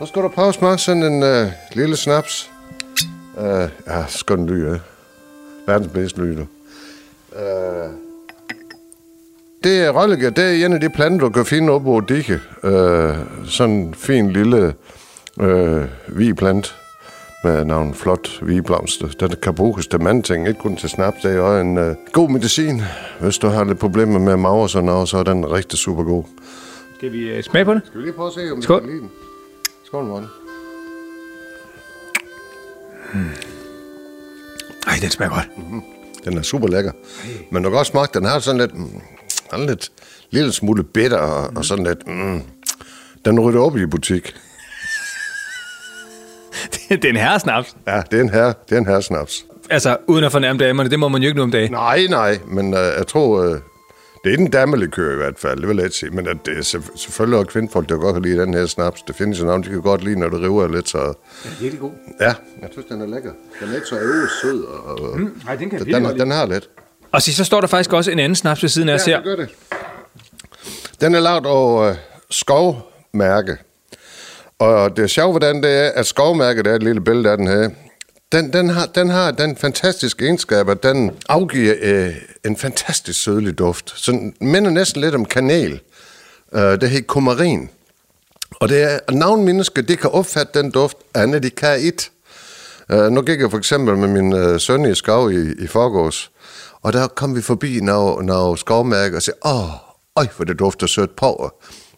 Nu 0.00 0.06
skal 0.06 0.22
du 0.22 0.28
prøve 0.28 0.48
at 0.48 0.54
smage 0.54 0.78
sådan 0.78 1.02
en 1.02 1.22
øh, 1.22 1.46
lille 1.72 1.96
snaps. 1.96 2.50
Øh, 3.38 3.68
ja, 3.86 4.06
skøn 4.08 4.48
den 4.48 4.72
ja. 4.72 4.78
Verdens 5.66 5.92
bedste 5.92 6.20
lyde. 6.20 6.46
Øh, 7.36 7.90
det 9.64 9.84
er 9.84 9.90
røllike, 9.90 10.30
det 10.30 10.44
er 10.44 10.66
en 10.66 10.72
af 10.72 10.80
de 10.80 10.90
planter, 10.90 11.26
du 11.26 11.32
kan 11.32 11.44
finde 11.46 11.72
op 11.72 11.82
på 11.82 12.00
dikke. 12.08 12.40
Øh, 12.64 13.14
sådan 13.44 13.74
en 13.74 13.94
fin 13.94 14.32
lille 14.32 14.74
øh, 15.40 15.84
hvid 16.08 16.34
plant 16.34 16.76
med 17.44 17.64
nogle 17.64 17.94
flot 17.94 18.40
hvide 18.42 18.62
blomster. 18.62 19.08
Den 19.08 19.34
kan 19.42 19.54
bruges 19.54 19.86
til 19.86 20.02
mange 20.02 20.22
ting, 20.22 20.48
ikke 20.48 20.60
kun 20.60 20.76
til 20.76 20.88
snaps. 20.88 21.16
Det 21.22 21.34
er 21.34 21.40
også 21.40 21.60
en 21.60 21.78
øh, 21.78 21.94
god 22.12 22.30
medicin. 22.30 22.82
Hvis 23.20 23.38
du 23.38 23.48
har 23.48 23.64
lidt 23.64 23.78
problemer 23.78 24.18
med 24.18 24.36
mave 24.36 24.62
og 24.62 24.70
sådan 24.70 24.86
noget, 24.86 25.08
så 25.08 25.18
er 25.18 25.22
den 25.22 25.52
rigtig 25.52 25.78
super 25.78 26.02
god. 26.04 26.24
Skal 26.96 27.12
vi 27.12 27.30
øh, 27.30 27.42
smage 27.42 27.64
på 27.64 27.74
det? 27.74 27.82
Skal 27.86 27.98
vi 27.98 28.04
lige 28.04 28.12
prøve 28.12 28.26
at 28.26 28.34
se, 28.34 28.52
om 28.52 28.62
Skål. 28.62 28.82
vi 28.82 28.86
kan 28.86 28.90
lide 28.90 29.00
den? 29.00 29.10
Skål, 29.84 30.04
Morten. 30.04 30.28
Ej, 34.86 34.94
den 35.02 35.10
smager 35.10 35.30
godt. 35.30 35.48
Den 36.24 36.38
er 36.38 36.42
super 36.42 36.68
lækker. 36.68 36.92
Men 37.50 37.62
du 37.62 37.70
kan 37.70 37.78
også 37.78 37.90
smage, 37.90 38.06
den 38.14 38.24
har 38.24 38.38
sådan 38.38 38.60
lidt, 38.60 38.78
mm, 38.78 39.00
sådan 39.50 39.66
lidt 39.66 39.92
lille 40.30 40.52
smule 40.52 40.84
bitter 40.84 41.18
og, 41.18 41.52
og 41.56 41.64
sådan 41.64 41.84
lidt... 41.84 42.08
Mm, 42.08 42.42
den 43.24 43.40
rydder 43.40 43.60
op 43.60 43.76
i 43.76 43.86
butik. 43.86 44.34
det 46.88 47.04
er 47.04 47.08
en 47.08 47.16
herresnaps. 47.16 47.76
Ja, 47.86 48.02
det 48.10 48.18
er 48.18 48.22
en 48.22 48.28
her, 48.28 48.52
det 48.68 48.74
er 48.74 48.78
en 48.78 48.86
her 48.86 49.00
snaps. 49.00 49.44
Altså, 49.70 49.96
uden 50.06 50.24
at 50.24 50.32
fornærme 50.32 50.58
damerne, 50.58 50.90
det 50.90 50.98
må 50.98 51.08
man 51.08 51.22
jo 51.22 51.28
ikke 51.28 51.36
nu 51.36 51.42
om 51.42 51.50
dagen. 51.50 51.72
Nej, 51.72 52.06
nej, 52.10 52.38
men 52.46 52.74
uh, 52.74 52.80
jeg 52.98 53.06
tror, 53.08 53.50
uh, 53.50 53.56
det 54.24 54.32
er 54.32 54.36
den 54.36 54.50
damelikør 54.50 55.12
i 55.12 55.16
hvert 55.16 55.38
fald, 55.38 55.60
det 55.60 55.68
vil 55.68 55.76
jeg 55.76 55.84
ikke 55.84 55.96
sige. 55.96 56.10
Men 56.10 56.28
at 56.28 56.36
det 56.46 56.58
er 56.58 56.62
selv- 56.62 56.82
selvfølgelig 56.96 57.38
også 57.38 57.50
kvindfolk, 57.50 57.88
der 57.88 57.96
godt 57.96 58.14
kan 58.14 58.22
lide 58.22 58.38
den 58.40 58.54
her 58.54 58.66
snaps. 58.66 59.02
Det 59.02 59.16
findes 59.16 59.40
jo 59.40 59.44
nogen, 59.44 59.62
de 59.62 59.68
kan 59.68 59.80
godt 59.82 60.04
lide, 60.04 60.18
når 60.18 60.28
det 60.28 60.40
river 60.40 60.68
lidt, 60.68 60.88
så... 60.88 60.98
Den 60.98 61.14
er 61.44 61.60
virkelig 61.60 61.80
god. 61.80 61.90
Ja, 62.20 62.34
jeg 62.60 62.68
synes, 62.72 62.86
den 62.88 63.00
er 63.02 63.06
lækker. 63.06 63.32
Den 63.60 63.68
er 63.70 63.74
ikke 63.74 63.86
så 63.86 63.98
øve 63.98 64.28
sød, 64.42 64.64
og, 64.64 65.18
mm, 65.20 65.40
Nej, 65.44 65.56
den 65.56 65.70
kan 65.70 65.84
den, 65.84 66.04
den, 66.04 66.18
den 66.18 66.30
har 66.30 66.46
lidt. 66.46 66.70
Og 67.12 67.22
så, 67.22 67.44
står 67.44 67.60
der 67.60 67.68
faktisk 67.68 67.92
også 67.92 68.10
en 68.10 68.18
anden 68.18 68.36
snaps 68.36 68.62
ved 68.62 68.68
siden 68.68 68.88
af 68.88 68.94
os 68.94 69.08
Ja, 69.08 69.12
her. 69.12 69.16
det 69.16 69.24
gør 69.24 69.36
det. 69.36 69.48
Den 71.00 71.14
er 71.14 71.20
lavet 71.20 71.46
over 71.46 71.90
uh, 71.90 71.96
skovmærke. 72.30 73.56
Og 74.58 74.96
det 74.96 75.02
er 75.02 75.06
sjovt, 75.06 75.32
hvordan 75.32 75.62
det 75.62 75.70
er, 75.70 75.90
at 75.94 76.06
skovmærket 76.06 76.66
er 76.66 76.74
et 76.74 76.82
lille 76.82 77.00
billede 77.00 77.30
af 77.30 77.36
den 77.36 77.46
her. 77.46 77.70
Den, 78.32 78.52
den, 78.52 78.68
har, 78.68 78.86
den 78.86 79.10
har 79.10 79.30
den 79.30 79.56
fantastiske 79.56 80.24
egenskab, 80.24 80.68
at 80.68 80.82
den 80.82 81.10
afgiver 81.28 81.74
øh, 81.80 82.14
en 82.44 82.56
fantastisk 82.56 83.22
sødlig 83.22 83.58
duft. 83.58 83.92
Så 83.96 84.12
den 84.12 84.34
minder 84.40 84.70
næsten 84.70 85.00
lidt 85.00 85.14
om 85.14 85.24
kanel. 85.24 85.80
Øh, 86.54 86.62
det 86.62 86.90
hedder 86.90 87.06
kumarin. 87.06 87.70
Og 88.60 88.68
det 88.68 88.82
er, 88.82 88.98
at 89.08 89.38
mennesker, 89.38 89.82
de 89.82 89.96
kan 89.96 90.10
opfatte 90.10 90.62
den 90.62 90.70
duft, 90.70 90.96
andet 91.14 91.42
de 91.42 91.50
kan 91.50 91.80
et. 91.80 92.10
Øh, 92.90 93.12
nu 93.12 93.22
gik 93.22 93.40
jeg 93.40 93.50
for 93.50 93.58
eksempel 93.58 93.96
med 93.96 94.08
min 94.08 94.32
øh, 94.32 94.60
søn 94.60 94.84
i 94.84 94.94
skov 94.94 95.32
i, 95.32 95.52
i 95.58 95.66
forgårs, 95.66 96.30
og 96.82 96.92
der 96.92 97.06
kom 97.06 97.36
vi 97.36 97.42
forbi 97.42 97.80
nogle, 97.80 98.26
nogle 98.26 98.58
skovmærker 98.58 99.16
og 99.16 99.22
sagde, 99.22 99.38
åh, 99.44 99.70
øj, 100.16 100.26
hvor 100.36 100.44
det 100.44 100.58
dufter 100.58 100.86
sødt 100.86 101.16
på. 101.16 101.50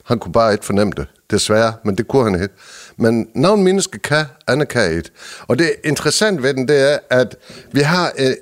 Han 0.05 0.19
kunne 0.19 0.33
bare 0.33 0.53
ikke 0.53 0.65
fornemme 0.65 0.93
det, 0.97 1.07
desværre, 1.31 1.73
men 1.85 1.99
det 1.99 2.09
kunne 2.09 2.31
han 2.31 2.43
ikke. 2.43 2.55
Men 2.97 3.29
nogle 3.35 3.63
mennesker 3.63 3.99
kan, 3.99 4.25
andre 4.47 4.67
kan 4.67 4.97
ikke. 4.97 5.11
Og 5.49 5.59
det 5.59 5.73
interessant 5.85 6.43
ved 6.43 6.55
den, 6.55 6.69
det 6.69 6.93
er, 6.93 6.99
at 7.11 7.37
vi 7.73 7.81
har 7.81 8.13
øh, 8.19 8.35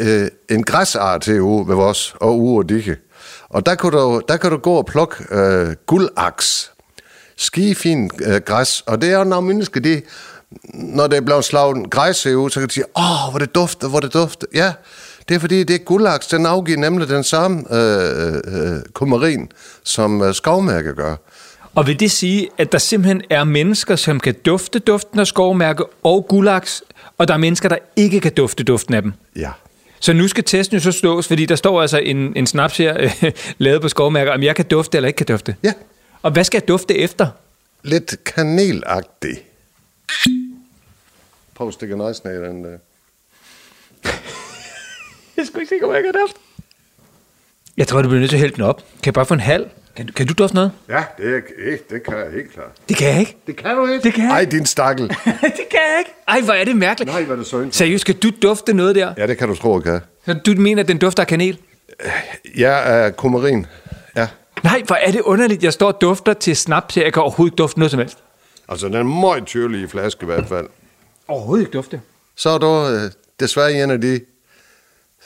øh, 0.00 0.28
en 0.48 0.64
græsart 0.64 1.26
herude 1.26 1.68
ved 1.68 1.74
os, 1.74 2.14
og 2.20 2.38
ude 2.38 2.58
og 2.58 2.68
dikke. 2.68 2.96
Og 3.48 3.66
der 3.66 3.74
kan 3.74 3.90
du, 3.90 4.22
der 4.28 4.36
kan 4.36 4.50
du 4.50 4.56
gå 4.56 4.74
og 4.74 4.86
plukke 4.86 5.16
øh, 5.30 5.76
guldaks. 5.86 6.72
Skifin 7.36 8.10
øh, 8.24 8.40
græs. 8.40 8.80
Og 8.86 9.02
det 9.02 9.10
er 9.10 9.18
jo 9.18 9.24
nogle 9.24 9.46
mennesker, 9.46 9.80
de, 9.80 10.02
når 10.74 11.06
det 11.06 11.16
er 11.16 11.20
blevet 11.20 11.44
slaget 11.44 11.90
græs 11.90 12.22
herude, 12.22 12.50
så 12.50 12.60
kan 12.60 12.68
de 12.68 12.74
sige, 12.74 12.84
åh, 12.96 13.30
hvor 13.30 13.38
det 13.38 13.54
dufter, 13.54 13.88
hvor 13.88 14.00
det 14.00 14.14
dufter. 14.14 14.46
Ja, 14.54 14.72
det 15.28 15.34
er 15.34 15.38
fordi, 15.38 15.64
det 15.64 15.74
er 15.74 15.78
guldaks. 15.78 16.26
Den 16.26 16.46
afgiver 16.46 16.78
nemlig 16.78 17.08
den 17.08 17.24
samme 17.24 17.74
øh, 17.74 18.26
øh, 18.26 18.74
øh 18.74 18.82
kumarin, 18.92 19.48
som 19.84 20.22
øh, 20.22 20.34
skovmærke 20.34 20.94
gør. 20.94 21.16
Og 21.74 21.86
vil 21.86 22.00
det 22.00 22.10
sige, 22.10 22.48
at 22.58 22.72
der 22.72 22.78
simpelthen 22.78 23.22
er 23.30 23.44
mennesker, 23.44 23.96
som 23.96 24.20
kan 24.20 24.34
dufte 24.34 24.78
duften 24.78 25.18
af 25.18 25.26
skovmærke 25.26 25.84
og 26.02 26.26
gulaks, 26.28 26.82
og 27.18 27.28
der 27.28 27.34
er 27.34 27.38
mennesker, 27.38 27.68
der 27.68 27.78
ikke 27.96 28.20
kan 28.20 28.34
dufte 28.34 28.64
duften 28.64 28.94
af 28.94 29.02
dem? 29.02 29.12
Ja. 29.36 29.50
Så 30.00 30.12
nu 30.12 30.28
skal 30.28 30.44
testen 30.44 30.76
jo 30.76 30.82
så 30.82 30.92
slås, 30.92 31.28
fordi 31.28 31.46
der 31.46 31.56
står 31.56 31.82
altså 31.82 31.98
en, 31.98 32.36
en 32.36 32.46
snaps 32.46 32.76
her, 32.76 32.96
øh, 33.00 33.32
lavet 33.58 33.82
på 33.82 33.88
skovmærker, 33.88 34.32
om 34.32 34.42
jeg 34.42 34.56
kan 34.56 34.64
dufte 34.64 34.98
eller 34.98 35.06
ikke 35.08 35.16
kan 35.16 35.26
dufte. 35.26 35.56
Ja, 35.62 35.72
Og 36.22 36.30
hvad 36.30 36.44
skal 36.44 36.58
jeg 36.58 36.68
dufte 36.68 36.98
efter? 36.98 37.26
lidt 37.82 38.24
kanelagtig. 38.24 39.38
Prøv 41.54 41.68
at 41.68 41.74
stikke 41.74 41.96
nøjsen 41.96 42.28
af 42.28 42.48
den 42.48 42.64
der. 42.64 42.78
Jeg 45.36 45.46
skulle 45.46 45.62
ikke 45.62 45.74
se, 45.80 45.86
om 45.86 45.94
jeg 45.94 46.02
kan 46.02 46.14
dufte. 46.22 46.40
Jeg 47.76 47.88
tror, 47.88 48.02
du 48.02 48.08
bliver 48.08 48.20
nødt 48.20 48.30
til 48.30 48.36
at 48.36 48.40
hælde 48.40 48.54
den 48.54 48.62
op. 48.64 48.76
Kan 48.76 49.06
jeg 49.06 49.14
bare 49.14 49.26
få 49.26 49.34
en 49.34 49.40
halv? 49.40 49.70
Kan, 50.00 50.06
du- 50.06 50.12
kan 50.12 50.26
du 50.26 50.34
dufte 50.34 50.54
noget? 50.54 50.72
Ja, 50.88 51.04
det, 51.18 51.34
er, 51.36 51.40
det 51.90 52.02
kan 52.02 52.14
jeg 52.16 52.26
helt 52.32 52.52
klart. 52.52 52.66
Det 52.88 52.96
kan 52.96 53.08
jeg 53.08 53.20
ikke. 53.20 53.36
Det 53.46 53.56
kan 53.56 53.76
du 53.76 53.86
ikke. 53.86 54.02
Det 54.04 54.14
kan 54.14 54.24
jeg 54.24 54.30
Ej, 54.32 54.44
din 54.44 54.66
stakkel. 54.66 55.08
det 55.08 55.68
kan 55.70 55.80
jeg 55.90 55.96
ikke. 55.98 56.10
Ej, 56.28 56.40
hvor 56.40 56.52
er 56.52 56.64
det 56.64 56.76
mærkeligt. 56.76 57.12
Nej, 57.12 57.22
hvad 57.22 57.36
er 57.36 57.38
det 57.38 57.46
så 57.46 57.68
Seriøst, 57.70 58.00
skal 58.00 58.14
du 58.14 58.30
dufte 58.42 58.72
noget 58.72 58.94
der? 58.94 59.14
Ja, 59.16 59.26
det 59.26 59.38
kan 59.38 59.48
du 59.48 59.54
tro, 59.54 59.74
jeg 59.76 59.82
kan. 59.82 60.00
Så 60.26 60.34
du 60.46 60.60
mener, 60.60 60.82
at 60.82 60.88
den 60.88 60.98
dufter 60.98 61.22
af 61.22 61.26
kanel? 61.26 61.58
Jeg 62.56 63.04
er 63.04 63.10
kumarin. 63.10 63.66
Ja. 64.16 64.28
Nej, 64.64 64.82
hvor 64.86 64.96
er 64.96 65.10
det 65.12 65.20
underligt. 65.20 65.62
Jeg 65.64 65.72
står 65.72 65.86
og 65.92 66.00
dufter 66.00 66.32
til 66.32 66.56
snaps 66.56 66.94
her. 66.94 67.02
Jeg 67.02 67.12
kan 67.12 67.22
overhovedet 67.22 67.52
ikke 67.52 67.56
dufte 67.62 67.78
noget 67.78 67.90
som 67.90 68.00
helst. 68.00 68.18
Altså, 68.68 68.86
den 68.86 68.94
er 68.94 69.02
meget 69.02 69.46
tydelig 69.46 69.82
i 69.82 69.86
flaske 69.86 70.22
i 70.22 70.26
hvert 70.26 70.46
fald. 70.48 70.66
Overhovedet 71.28 71.62
ikke 71.66 71.72
dufte. 71.76 72.00
Så 72.36 72.50
er 72.50 72.58
du 72.58 72.88
øh, 72.88 73.10
desværre 73.40 73.72
en 73.82 73.90
af 73.90 74.00
de 74.00 74.20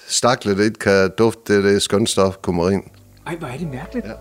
stakler, 0.08 0.54
der 0.54 0.64
ikke 0.64 0.78
kan 0.78 1.10
dufte 1.18 1.56
det, 1.56 1.64
det 1.64 1.82
skønt 1.82 2.10
stof, 2.10 2.34
kumarin. 2.42 2.82
Ej, 3.26 3.36
hvor 3.36 3.48
er 3.48 3.56
det 3.56 3.68
mærkeligt. 3.72 4.06
Ja. 4.06 4.12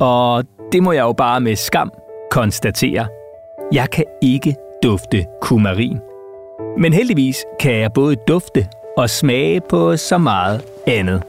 Og 0.00 0.44
det 0.72 0.82
må 0.82 0.92
jeg 0.92 1.02
jo 1.02 1.12
bare 1.12 1.40
med 1.40 1.56
skam 1.56 1.92
konstatere. 2.30 3.08
Jeg 3.72 3.90
kan 3.90 4.04
ikke 4.22 4.56
dufte 4.82 5.26
kumarin. 5.42 5.98
Men 6.78 6.92
heldigvis 6.92 7.36
kan 7.60 7.74
jeg 7.80 7.92
både 7.92 8.16
dufte 8.28 8.66
og 8.96 9.10
smage 9.10 9.60
på 9.68 9.96
så 9.96 10.18
meget 10.18 10.64
andet. 10.86 11.22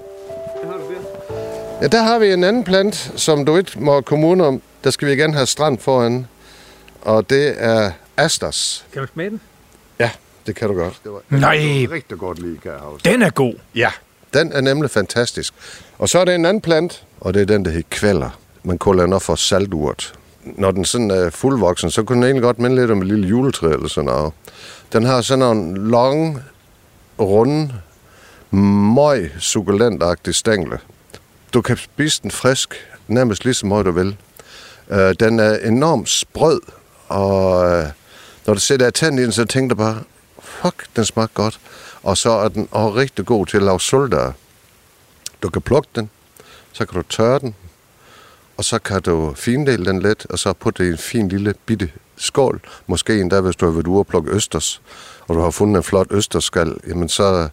Ja, 1.82 1.88
der 1.88 2.04
har 2.04 2.20
vi 2.20 2.34
en 2.34 2.44
anden 2.44 2.64
plant, 2.64 2.96
som 3.16 3.46
du 3.46 3.58
ikke 3.58 3.72
må 3.76 4.02
komme 4.02 4.28
udenom. 4.28 4.62
Der 4.84 4.90
skal 4.90 5.08
vi 5.08 5.14
igen 5.14 5.34
have 5.34 5.46
strand 5.46 5.78
foran. 5.78 6.28
Og 7.02 7.30
det 7.30 7.54
er 7.58 7.92
asters. 8.18 8.86
Kan 8.94 9.02
du 9.02 9.08
smage 9.14 9.30
den? 9.30 9.42
Ja, 10.00 10.10
det 10.48 10.56
kan 10.56 10.68
du 10.68 10.74
godt. 10.76 11.00
Det 11.04 11.12
var, 11.12 11.20
Nej. 11.30 11.56
det 11.56 11.90
var 11.90 11.96
rigtig 11.96 12.18
godt 12.18 12.40
lide, 12.40 12.58
kan 12.58 12.72
jeg. 12.72 13.14
Den 13.14 13.22
er 13.22 13.30
god. 13.30 13.54
Ja, 13.76 13.92
den 14.34 14.52
er 14.54 14.62
nemlig 14.62 14.90
fantastisk. 14.90 15.54
Og 15.98 16.10
så 16.10 16.20
er 16.20 16.26
der 16.26 16.36
en 16.36 16.46
anden 16.46 16.62
plant, 16.62 17.04
og 17.20 17.34
det 17.34 17.42
er 17.42 17.46
den, 17.46 17.66
der 17.66 17.72
hedder 17.72 17.88
kvæller. 17.90 18.41
Man 18.64 18.80
kalder 18.80 19.06
den 19.06 19.20
for 19.20 19.36
salturt. 19.36 20.14
Når 20.44 20.72
den 20.72 20.86
sådan 20.86 21.12
er 21.12 21.30
fuldvoksen, 21.30 21.92
så 21.92 22.04
kunne 22.04 22.16
den 22.16 22.24
egentlig 22.24 22.44
godt 22.44 22.60
minde 22.60 22.76
lidt 22.76 22.92
om 22.92 23.02
et 23.02 23.08
lille 23.08 23.28
juletræ 23.28 23.68
eller 23.68 23.88
sådan 23.88 24.06
noget. 24.06 24.34
Den 24.94 25.04
har 25.04 25.22
sådan 25.22 25.58
en 25.58 25.92
lang, 25.92 26.40
runde, 27.20 27.74
møg 28.52 29.32
sukulentagtige 29.40 30.34
stængle. 30.34 30.80
Du 31.54 31.62
kan 31.62 31.78
spise 31.78 32.22
den 32.22 32.32
frisk, 32.32 32.76
nærmest 33.08 33.46
lige 33.46 33.54
så 33.54 33.66
meget 33.66 33.86
du 33.86 33.92
vil. 33.92 34.18
Øh, 34.90 35.16
den 35.20 35.40
er 35.40 35.58
enormt 35.58 36.10
sprød, 36.10 36.62
og 37.08 37.66
øh, 37.72 37.86
når 38.46 38.54
du 38.54 38.60
sætter 38.60 38.90
tand 38.90 39.20
i 39.20 39.24
den, 39.24 39.32
så 39.32 39.46
tænker 39.46 39.76
du 39.76 39.84
bare, 39.84 40.04
fuck, 40.40 40.86
den 40.96 41.06
smager 41.06 41.28
godt. 41.34 41.60
Og 42.04 42.18
så 42.18 42.30
er 42.32 42.48
den 42.48 42.68
også 42.72 43.00
rigtig 43.00 43.26
god 43.26 43.46
til 43.46 43.58
at 43.58 43.64
lave 43.64 43.80
soldager. 43.80 44.32
Du 45.44 45.50
kan 45.50 45.62
plukke 45.62 45.90
den, 45.96 46.10
så 46.74 46.86
kan 46.86 47.02
du 47.02 47.08
tørre 47.10 47.40
den, 47.40 47.56
og 48.62 48.66
så 48.66 48.80
kan 48.80 49.02
du 49.02 49.34
findele 49.36 49.86
den 49.86 50.02
lidt, 50.02 50.26
og 50.30 50.40
så 50.40 50.54
putte 50.54 50.84
det 50.84 50.90
i 50.90 50.92
en 50.92 50.98
fin 50.98 51.28
lille 51.28 51.54
bitte 51.66 51.90
skål. 52.18 52.62
Måske 52.88 53.22
endda, 53.22 53.42
hvis 53.42 53.56
du 53.56 53.66
har 53.66 53.72
været 53.74 53.88
ude 53.88 54.00
og 54.00 54.08
plukke 54.08 54.32
østers, 54.32 54.82
og 55.28 55.36
du 55.36 55.42
har 55.42 55.50
fundet 55.50 55.78
en 55.78 55.84
flot 55.84 56.08
østerskal, 56.12 56.78
jamen 56.88 57.10
så 57.10 57.50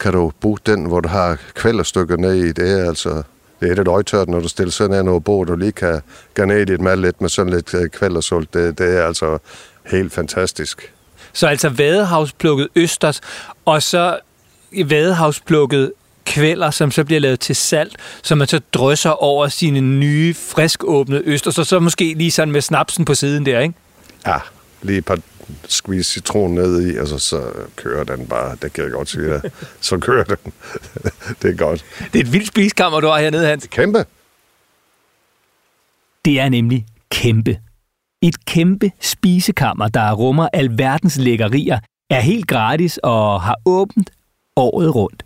kan 0.00 0.12
du 0.12 0.32
bruge 0.40 0.58
den, 0.66 0.84
hvor 0.84 1.00
du 1.00 1.08
har 1.08 1.38
kvælerstykker 1.54 2.16
ned 2.16 2.34
i. 2.34 2.52
Det 2.52 2.80
er 2.80 2.88
altså 2.88 3.22
det 3.60 3.70
er 3.70 3.74
lidt 3.74 3.88
øjtørt, 3.88 4.28
når 4.28 4.40
du 4.40 4.48
stiller 4.48 4.72
sådan 4.72 4.94
her 4.94 5.02
noget 5.02 5.24
bord, 5.24 5.46
du 5.46 5.56
lige 5.56 5.72
kan 5.72 6.00
garnere 6.34 6.64
dit 6.64 6.80
mad 6.80 6.96
lidt 6.96 7.20
med 7.20 7.28
sådan 7.28 7.52
lidt 7.52 7.74
øh, 7.74 7.88
kvælersult. 7.88 8.54
Det, 8.54 8.78
det 8.78 8.96
er 8.96 9.06
altså 9.06 9.38
helt 9.86 10.12
fantastisk. 10.12 10.92
Så 11.32 11.46
altså 11.46 11.68
vadehavsplukket 11.68 12.68
østers, 12.74 13.20
og 13.64 13.82
så 13.82 14.18
vadehavsplukket 14.84 15.92
kvæler, 16.28 16.70
som 16.70 16.90
så 16.90 17.04
bliver 17.04 17.20
lavet 17.20 17.40
til 17.40 17.56
salt, 17.56 17.96
som 18.22 18.38
man 18.38 18.48
så 18.48 18.60
drysser 18.72 19.10
over 19.10 19.48
sine 19.48 19.80
nye, 19.80 20.34
frisk 20.34 20.84
åbnede 20.84 21.22
østers, 21.24 21.58
og 21.58 21.66
så 21.66 21.80
måske 21.80 22.14
lige 22.14 22.30
sådan 22.30 22.52
med 22.52 22.60
snapsen 22.60 23.04
på 23.04 23.14
siden 23.14 23.46
der, 23.46 23.60
ikke? 23.60 23.74
Ja, 24.26 24.36
lige 24.82 24.98
et 24.98 25.04
par 25.04 25.18
squeeze 25.68 26.10
citron 26.12 26.54
ned 26.54 26.86
i, 26.86 26.96
og 26.98 27.08
så, 27.08 27.18
så 27.18 27.50
kører 27.76 28.04
den 28.04 28.26
bare. 28.26 28.56
Det 28.62 28.72
kan 28.72 28.84
jeg 28.84 28.92
godt 28.92 29.08
sige. 29.08 29.32
Ja. 29.32 29.40
Så 29.80 29.98
kører 29.98 30.24
den. 30.24 30.52
det 31.42 31.50
er 31.50 31.56
godt. 31.56 31.84
Det 32.12 32.18
er 32.20 32.24
et 32.24 32.32
vildt 32.32 32.48
spiskammer, 32.48 33.00
du 33.00 33.06
har 33.06 33.20
hernede, 33.20 33.46
Hans. 33.46 33.66
Kæmpe. 33.70 34.04
Det 36.24 36.40
er 36.40 36.48
nemlig 36.48 36.86
kæmpe. 37.10 37.58
Et 38.22 38.44
kæmpe 38.44 38.90
spisekammer, 39.00 39.88
der 39.88 40.12
rummer 40.12 40.48
alverdens 40.52 41.16
lækkerier, 41.16 41.78
er 42.10 42.20
helt 42.20 42.46
gratis 42.46 42.98
og 43.02 43.42
har 43.42 43.56
åbent 43.66 44.10
året 44.56 44.94
rundt. 44.94 45.24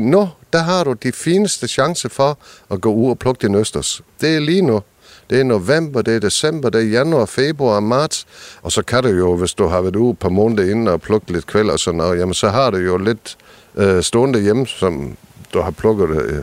Nu, 0.00 0.28
der 0.52 0.58
har 0.58 0.84
du 0.84 0.92
de 0.92 1.12
fineste 1.12 1.68
chance 1.68 2.08
for 2.08 2.38
at 2.70 2.80
gå 2.80 2.92
ud 2.92 3.10
og 3.10 3.18
plukke 3.18 3.46
din 3.46 3.54
østers. 3.54 4.02
Det 4.20 4.36
er 4.36 4.40
lige 4.40 4.62
nu. 4.62 4.82
Det 5.30 5.40
er 5.40 5.44
november, 5.44 6.02
det 6.02 6.16
er 6.16 6.18
december, 6.18 6.70
det 6.70 6.80
er 6.80 6.84
januar, 6.84 7.24
februar, 7.24 7.80
marts. 7.80 8.26
Og 8.62 8.72
så 8.72 8.82
kan 8.82 9.02
du 9.02 9.08
jo, 9.08 9.36
hvis 9.36 9.54
du 9.54 9.66
har 9.66 9.80
været 9.80 9.96
ude 9.96 10.14
på 10.14 10.28
måneder 10.28 10.70
inden 10.70 10.88
og 10.88 11.00
plukket 11.00 11.30
lidt 11.30 11.46
kvæl 11.46 11.70
og 11.70 11.78
sådan 11.78 11.98
noget, 11.98 12.18
jamen 12.18 12.34
så 12.34 12.48
har 12.48 12.70
du 12.70 12.76
jo 12.76 12.96
lidt 12.96 13.36
øh, 13.76 14.02
stående 14.02 14.40
hjemme, 14.40 14.66
som 14.66 15.16
du 15.54 15.60
har 15.60 15.70
plukket 15.70 16.08
øh, 16.10 16.42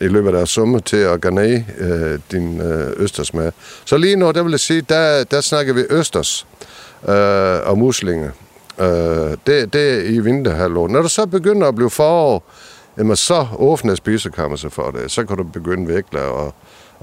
i 0.00 0.08
løbet 0.08 0.34
af 0.34 0.48
sommer 0.48 0.78
til 0.78 0.96
at 0.96 1.20
garnere 1.20 1.64
øh, 1.78 2.18
din 2.32 2.60
øh, 2.60 2.92
østers 2.96 3.34
med. 3.34 3.52
Så 3.84 3.96
lige 3.96 4.16
nu, 4.16 4.30
der 4.30 4.42
vil 4.42 4.50
jeg 4.50 4.60
sige, 4.60 4.82
der, 4.88 5.24
der 5.24 5.40
snakker 5.40 5.72
vi 5.72 5.84
østers 5.90 6.46
øh, 7.08 7.68
og 7.68 7.78
muslinger. 7.78 8.30
Øh, 8.80 9.36
det, 9.46 9.72
det 9.72 9.92
er 9.92 10.00
i 10.02 10.18
vinterhalvåret. 10.18 10.90
Når 10.90 11.02
du 11.02 11.08
så 11.08 11.26
begynder 11.26 11.68
at 11.68 11.74
blive 11.74 11.90
forår, 11.90 12.44
jamen 12.98 13.16
så 13.16 13.46
åbner 13.58 13.94
spisekammer 13.94 14.56
sig 14.56 14.72
for 14.72 14.90
det. 14.90 15.10
Så 15.10 15.24
kan 15.24 15.36
du 15.36 15.42
begynde 15.42 15.86
virkelig 15.86 16.22
at, 16.22 16.52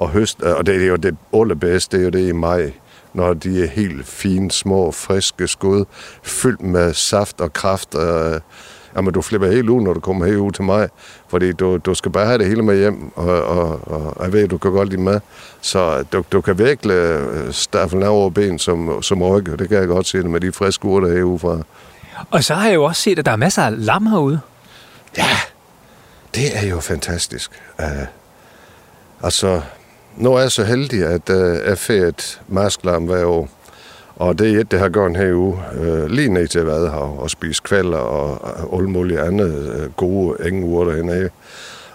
at 0.02 0.08
høste. 0.08 0.56
Og 0.56 0.66
det 0.66 0.84
er 0.84 0.88
jo 0.88 0.96
det 0.96 1.16
allerbedste, 1.34 1.98
det 1.98 2.02
er 2.02 2.06
jo 2.06 2.12
det 2.12 2.30
i 2.30 2.32
maj 2.32 2.72
når 3.16 3.34
de 3.34 3.64
er 3.64 3.68
helt 3.68 4.08
fine, 4.08 4.52
små, 4.52 4.92
friske 4.92 5.48
skud, 5.48 5.86
fyldt 6.24 6.62
med 6.62 6.94
saft 6.94 7.42
og 7.42 7.54
kraft. 7.54 7.96
Øh, 7.96 8.40
jamen, 8.96 9.14
du 9.14 9.22
flipper 9.22 9.52
helt 9.52 9.70
ud, 9.70 9.82
når 9.82 9.94
du 9.94 10.00
kommer 10.00 10.26
herud 10.26 10.52
til 10.52 10.64
mig, 10.64 10.90
fordi 11.28 11.54
du, 11.54 11.78
du 11.78 11.94
skal 11.94 12.12
bare 12.12 12.26
have 12.26 12.38
det 12.38 12.48
hele 12.48 12.62
med 12.62 12.78
hjem, 12.78 13.12
og, 13.16 13.44
og, 13.44 13.80
og 13.88 14.24
jeg 14.24 14.34
ved, 14.34 14.48
du 14.48 14.58
kan 14.58 14.72
godt 14.72 14.90
lide 14.90 15.02
mad. 15.02 15.20
Så 15.62 16.04
du, 16.14 16.24
du 16.32 16.42
kan 16.42 16.58
virkelig 16.58 16.94
øh, 16.94 17.54
staffel 17.54 18.04
over 18.04 18.30
ben 18.30 18.60
som, 18.60 19.02
som 19.02 19.24
ryg, 19.24 19.60
det 19.60 19.70
kan 19.70 19.78
jeg 19.78 19.88
godt 19.88 20.08
se 20.08 20.18
det 20.18 20.30
med 20.30 20.40
de 20.42 20.52
friske 20.52 20.86
urter 20.86 21.14
herude 21.14 21.40
fra. 21.40 21.58
Og 22.32 22.44
så 22.44 22.54
har 22.54 22.68
jeg 22.68 22.76
jo 22.76 22.84
også 22.84 23.02
set, 23.02 23.20
at 23.20 23.26
der 23.26 23.32
er 23.32 23.36
masser 23.36 23.62
af 23.62 23.86
lam 23.86 24.06
herude. 24.06 24.40
Ja, 25.18 25.38
det 26.36 26.58
er 26.58 26.68
jo 26.68 26.80
fantastisk. 26.80 27.52
Uh, 27.80 27.86
altså, 29.24 29.62
nu 30.18 30.34
er 30.34 30.40
jeg 30.40 30.52
så 30.52 30.64
heldig, 30.64 31.06
at 31.06 31.30
uh, 31.30 31.68
jeg 31.68 31.78
får 31.78 31.94
et 31.94 32.42
masklam 32.48 33.06
hver 33.06 33.26
år. 33.26 33.50
Og 34.16 34.40
det 34.40 34.56
er 34.56 34.60
et, 34.60 34.72
det 34.72 34.80
har 34.80 34.90
gjort 34.90 35.18
her 35.18 35.34
uge, 35.36 35.60
uh, 35.80 36.06
lige 36.06 36.30
ned 36.30 36.48
til 36.48 36.66
Vadehav 36.66 37.20
og 37.20 37.30
spise 37.30 37.62
kvalder 37.64 37.98
og 37.98 38.40
uh, 38.72 38.78
alle 38.78 38.90
mulige 38.90 39.22
andre 39.22 39.46
uh, 39.46 39.94
gode 39.94 40.48
engeurter 40.48 40.96
hernede. 40.96 41.30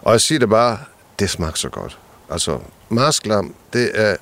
Og 0.03 0.13
jeg 0.13 0.21
siger 0.21 0.39
det 0.39 0.49
bare, 0.49 0.79
det 1.19 1.31
smager 1.31 1.55
så 1.55 1.69
godt. 1.69 1.99
Altså, 2.31 2.59
masklam, 2.89 3.55
det 3.73 3.91
er 3.95 4.17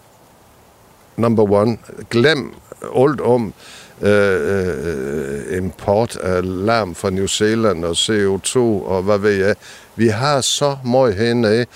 number 1.17 1.53
one. 1.53 1.79
Glem 2.11 2.55
alt 2.97 3.21
om 3.21 3.55
øh, 4.03 5.51
øh, 5.51 5.57
import 5.57 6.17
af 6.17 6.41
lam 6.67 6.95
fra 6.95 7.11
New 7.11 7.27
Zealand 7.27 7.85
og 7.85 7.93
CO2 7.93 8.59
og 8.59 9.03
hvad 9.03 9.19
ved 9.19 9.33
jeg. 9.33 9.57
Vi 9.99 10.09
har 10.09 10.41
så 10.41 10.77
meget 10.85 11.15
hernede. 11.15 11.67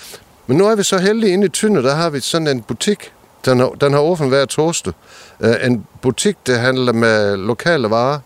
Men 0.47 0.57
nu 0.57 0.67
er 0.67 0.75
vi 0.75 0.83
så 0.83 0.97
heldige 0.97 1.33
inde 1.33 1.45
i 1.45 1.49
Tynde, 1.49 1.83
der 1.83 1.95
har 1.95 2.09
vi 2.09 2.19
sådan 2.19 2.47
en 2.47 2.61
butik. 2.61 3.13
Den 3.45 3.59
har, 3.59 3.69
den 3.69 3.93
har 3.93 3.99
åbent 3.99 4.29
hver 4.29 4.45
torsdag. 4.45 4.93
Uh, 5.39 5.49
en 5.63 5.85
butik, 6.01 6.37
der 6.47 6.57
handler 6.57 6.93
med 6.93 7.37
lokale 7.37 7.89
varer. 7.89 8.19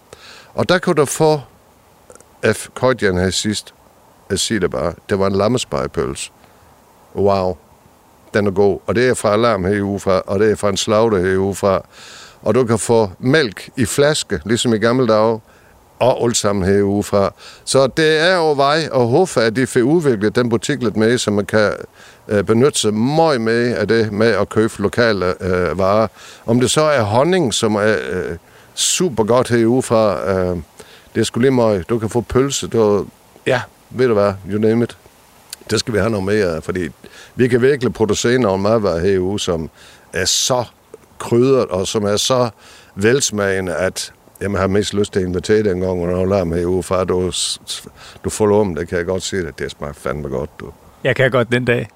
Og 0.53 0.69
der 0.69 0.79
kunne 0.79 0.95
du 0.95 1.05
få 1.05 1.41
F. 2.53 2.67
Køjtjan 2.75 3.17
her 3.17 3.29
sidst. 3.29 3.73
Jeg 4.29 4.39
siger 4.39 4.59
det 4.59 4.71
bare. 4.71 4.93
Det 5.09 5.19
var 5.19 5.27
en 5.27 5.35
lammespejpølse. 5.35 6.31
Wow. 7.15 7.57
Den 8.33 8.47
er 8.47 8.51
god. 8.51 8.79
Og 8.87 8.95
det 8.95 9.09
er 9.09 9.13
fra 9.13 9.33
Alarm 9.33 9.65
herudefra, 9.65 10.21
og 10.27 10.39
det 10.39 10.51
er 10.51 10.55
fra 10.55 10.69
en 10.69 10.77
slagter 10.77 11.19
herudefra. 11.19 11.85
Og 12.41 12.55
du 12.55 12.65
kan 12.65 12.79
få 12.79 13.11
mælk 13.19 13.69
i 13.77 13.85
flaske, 13.85 14.41
ligesom 14.45 14.73
i 14.73 14.77
gamle 14.77 15.07
dage 15.07 15.39
og 15.99 16.23
alt 16.23 16.37
sammen 16.37 16.65
herudefra. 16.65 17.33
Så 17.65 17.87
det 17.87 18.19
er 18.19 18.35
jo 18.35 18.51
vej 18.51 18.89
og 18.91 19.07
håbe, 19.07 19.41
at 19.41 19.55
de 19.55 19.67
får 19.67 19.81
udviklet 19.81 20.35
den 20.35 20.49
butik 20.49 20.83
lidt 20.83 20.97
med, 20.97 21.17
så 21.17 21.31
man 21.31 21.45
kan 21.45 21.73
øh, 22.27 22.43
benytte 22.43 22.79
sig 22.79 22.93
meget 22.93 23.41
med 23.41 23.75
af 23.75 23.87
det 23.87 24.11
med 24.11 24.27
at 24.27 24.49
købe 24.49 24.73
lokale 24.77 25.43
øh, 25.43 25.77
varer. 25.77 26.07
Om 26.45 26.59
det 26.59 26.71
så 26.71 26.81
er 26.81 27.01
honning, 27.01 27.53
som 27.53 27.75
er 27.75 27.95
øh, 28.09 28.37
super 28.75 29.23
godt 29.23 29.49
herudefra, 29.49 30.31
øh, 30.31 30.57
det 31.15 31.21
er 31.21 31.23
sgu 31.23 31.39
lige 31.39 31.51
meget. 31.51 31.89
Du 31.89 31.99
kan 31.99 32.09
få 32.09 32.21
pølse, 32.21 32.67
du, 32.67 33.05
ja, 33.45 33.61
ved 33.89 34.07
du 34.07 34.13
hvad, 34.13 34.33
you 34.51 34.59
name 34.59 34.83
it. 34.83 34.97
Det 35.69 35.79
skal 35.79 35.93
vi 35.93 35.99
have 35.99 36.09
noget 36.09 36.25
mere, 36.25 36.61
fordi 36.61 36.89
vi 37.35 37.47
kan 37.47 37.61
virkelig 37.61 37.93
producere 37.93 38.37
nogle 38.37 38.63
madvarer 38.63 38.99
herude, 38.99 39.39
som 39.39 39.69
er 40.13 40.25
så 40.25 40.63
krydret 41.19 41.65
og 41.65 41.87
som 41.87 42.03
er 42.03 42.17
så 42.17 42.49
velsmagende, 42.95 43.75
at 43.75 44.13
Jamen, 44.41 44.53
jeg 44.53 44.61
har 44.61 44.67
mest 44.67 44.93
lyst 44.93 45.13
til 45.13 45.19
at 45.19 45.25
invitere 45.25 45.63
den 45.63 45.79
gang, 45.79 46.05
når 46.05 46.23
du 46.23 46.29
lader 46.29 46.43
mig 46.43 46.67
ude 46.67 46.83
fra, 46.83 47.03
du, 47.03 47.31
du 48.23 48.29
får 48.29 48.59
om, 48.59 48.75
det 48.75 48.87
kan 48.87 48.97
jeg 48.97 49.05
godt 49.05 49.23
se, 49.23 49.37
at 49.37 49.59
det 49.59 49.71
smager 49.71 49.93
fandme 49.93 50.29
godt, 50.29 50.49
du. 50.59 50.65
Jeg 51.03 51.15
kan 51.15 51.31
godt 51.31 51.51
den 51.51 51.65
dag. 51.65 51.87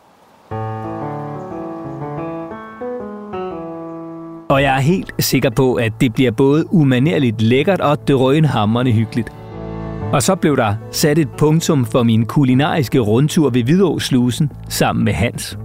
Og 4.49 4.61
jeg 4.61 4.75
er 4.75 4.79
helt 4.79 5.11
sikker 5.19 5.49
på, 5.49 5.73
at 5.73 5.93
det 6.01 6.13
bliver 6.13 6.31
både 6.31 6.73
umanerligt 6.73 7.41
lækkert 7.41 7.81
og 7.81 8.07
drønhammerende 8.07 8.91
hyggeligt. 8.91 9.31
Og 10.13 10.23
så 10.23 10.35
blev 10.35 10.57
der 10.57 10.75
sat 10.91 11.17
et 11.17 11.29
punktum 11.37 11.85
for 11.85 12.03
min 12.03 12.25
kulinariske 12.25 12.99
rundtur 12.99 13.49
ved 13.49 13.63
Hvidåslusen 13.63 14.51
sammen 14.69 15.05
med 15.05 15.13
Hans. 15.13 15.57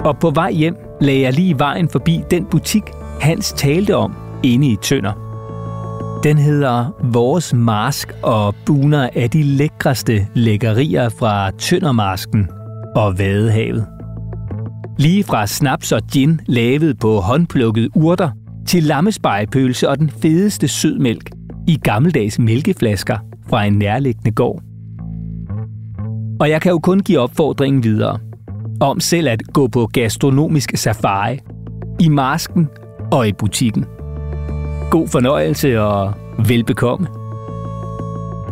Og 0.00 0.18
på 0.18 0.30
vej 0.30 0.52
hjem 0.52 0.76
lagde 1.00 1.20
jeg 1.20 1.32
lige 1.32 1.58
vejen 1.58 1.88
forbi 1.88 2.22
den 2.30 2.44
butik, 2.44 2.82
Hans 3.20 3.52
talte 3.52 3.96
om 3.96 4.14
inde 4.42 4.66
i 4.66 4.76
Tønder. 4.82 5.29
Den 6.24 6.38
hedder 6.38 6.90
Vores 7.12 7.54
Mask 7.54 8.12
og 8.22 8.54
buner 8.66 9.08
af 9.14 9.30
de 9.30 9.42
lækreste 9.42 10.26
lækkerier 10.34 11.08
fra 11.08 11.50
Tøndermasken 11.50 12.48
og 12.96 13.18
Vadehavet. 13.18 13.86
Lige 14.98 15.24
fra 15.24 15.46
snaps 15.46 15.92
og 15.92 16.02
gin 16.12 16.40
lavet 16.46 16.98
på 16.98 17.20
håndplukket 17.20 17.88
urter 17.94 18.30
til 18.66 18.82
lammespejepølse 18.82 19.88
og 19.88 19.98
den 19.98 20.10
fedeste 20.10 20.68
sødmælk 20.68 21.30
i 21.68 21.78
gammeldags 21.82 22.38
mælkeflasker 22.38 23.18
fra 23.48 23.64
en 23.64 23.72
nærliggende 23.72 24.30
gård. 24.30 24.62
Og 26.40 26.50
jeg 26.50 26.60
kan 26.60 26.72
jo 26.72 26.78
kun 26.78 27.00
give 27.00 27.18
opfordringen 27.18 27.84
videre 27.84 28.18
om 28.80 29.00
selv 29.00 29.28
at 29.28 29.42
gå 29.52 29.68
på 29.68 29.86
gastronomisk 29.86 30.76
safari 30.76 31.38
i 32.00 32.08
masken 32.08 32.68
og 33.12 33.28
i 33.28 33.32
butikken. 33.32 33.84
God 34.90 35.08
fornøjelse 35.08 35.80
og 35.80 36.14
velbekomme. 36.48 37.06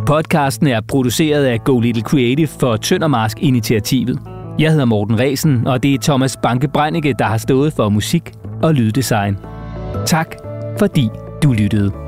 Podcasten 0.07 0.66
er 0.66 0.81
produceret 0.88 1.44
af 1.44 1.64
Go 1.64 1.81
Little 1.81 2.03
Creative 2.03 2.46
for 2.46 2.77
Tøndermarsk-initiativet. 2.77 4.18
Jeg 4.59 4.70
hedder 4.70 4.85
Morten 4.85 5.18
Resen, 5.18 5.66
og 5.66 5.83
det 5.83 5.94
er 5.94 5.98
Thomas 6.03 6.37
Banke 6.42 6.68
Breinicke, 6.68 7.14
der 7.18 7.24
har 7.24 7.38
stået 7.38 7.72
for 7.72 7.88
musik 7.88 8.33
og 8.62 8.74
lyddesign. 8.74 9.37
Tak, 10.07 10.35
fordi 10.79 11.09
du 11.42 11.53
lyttede. 11.53 12.08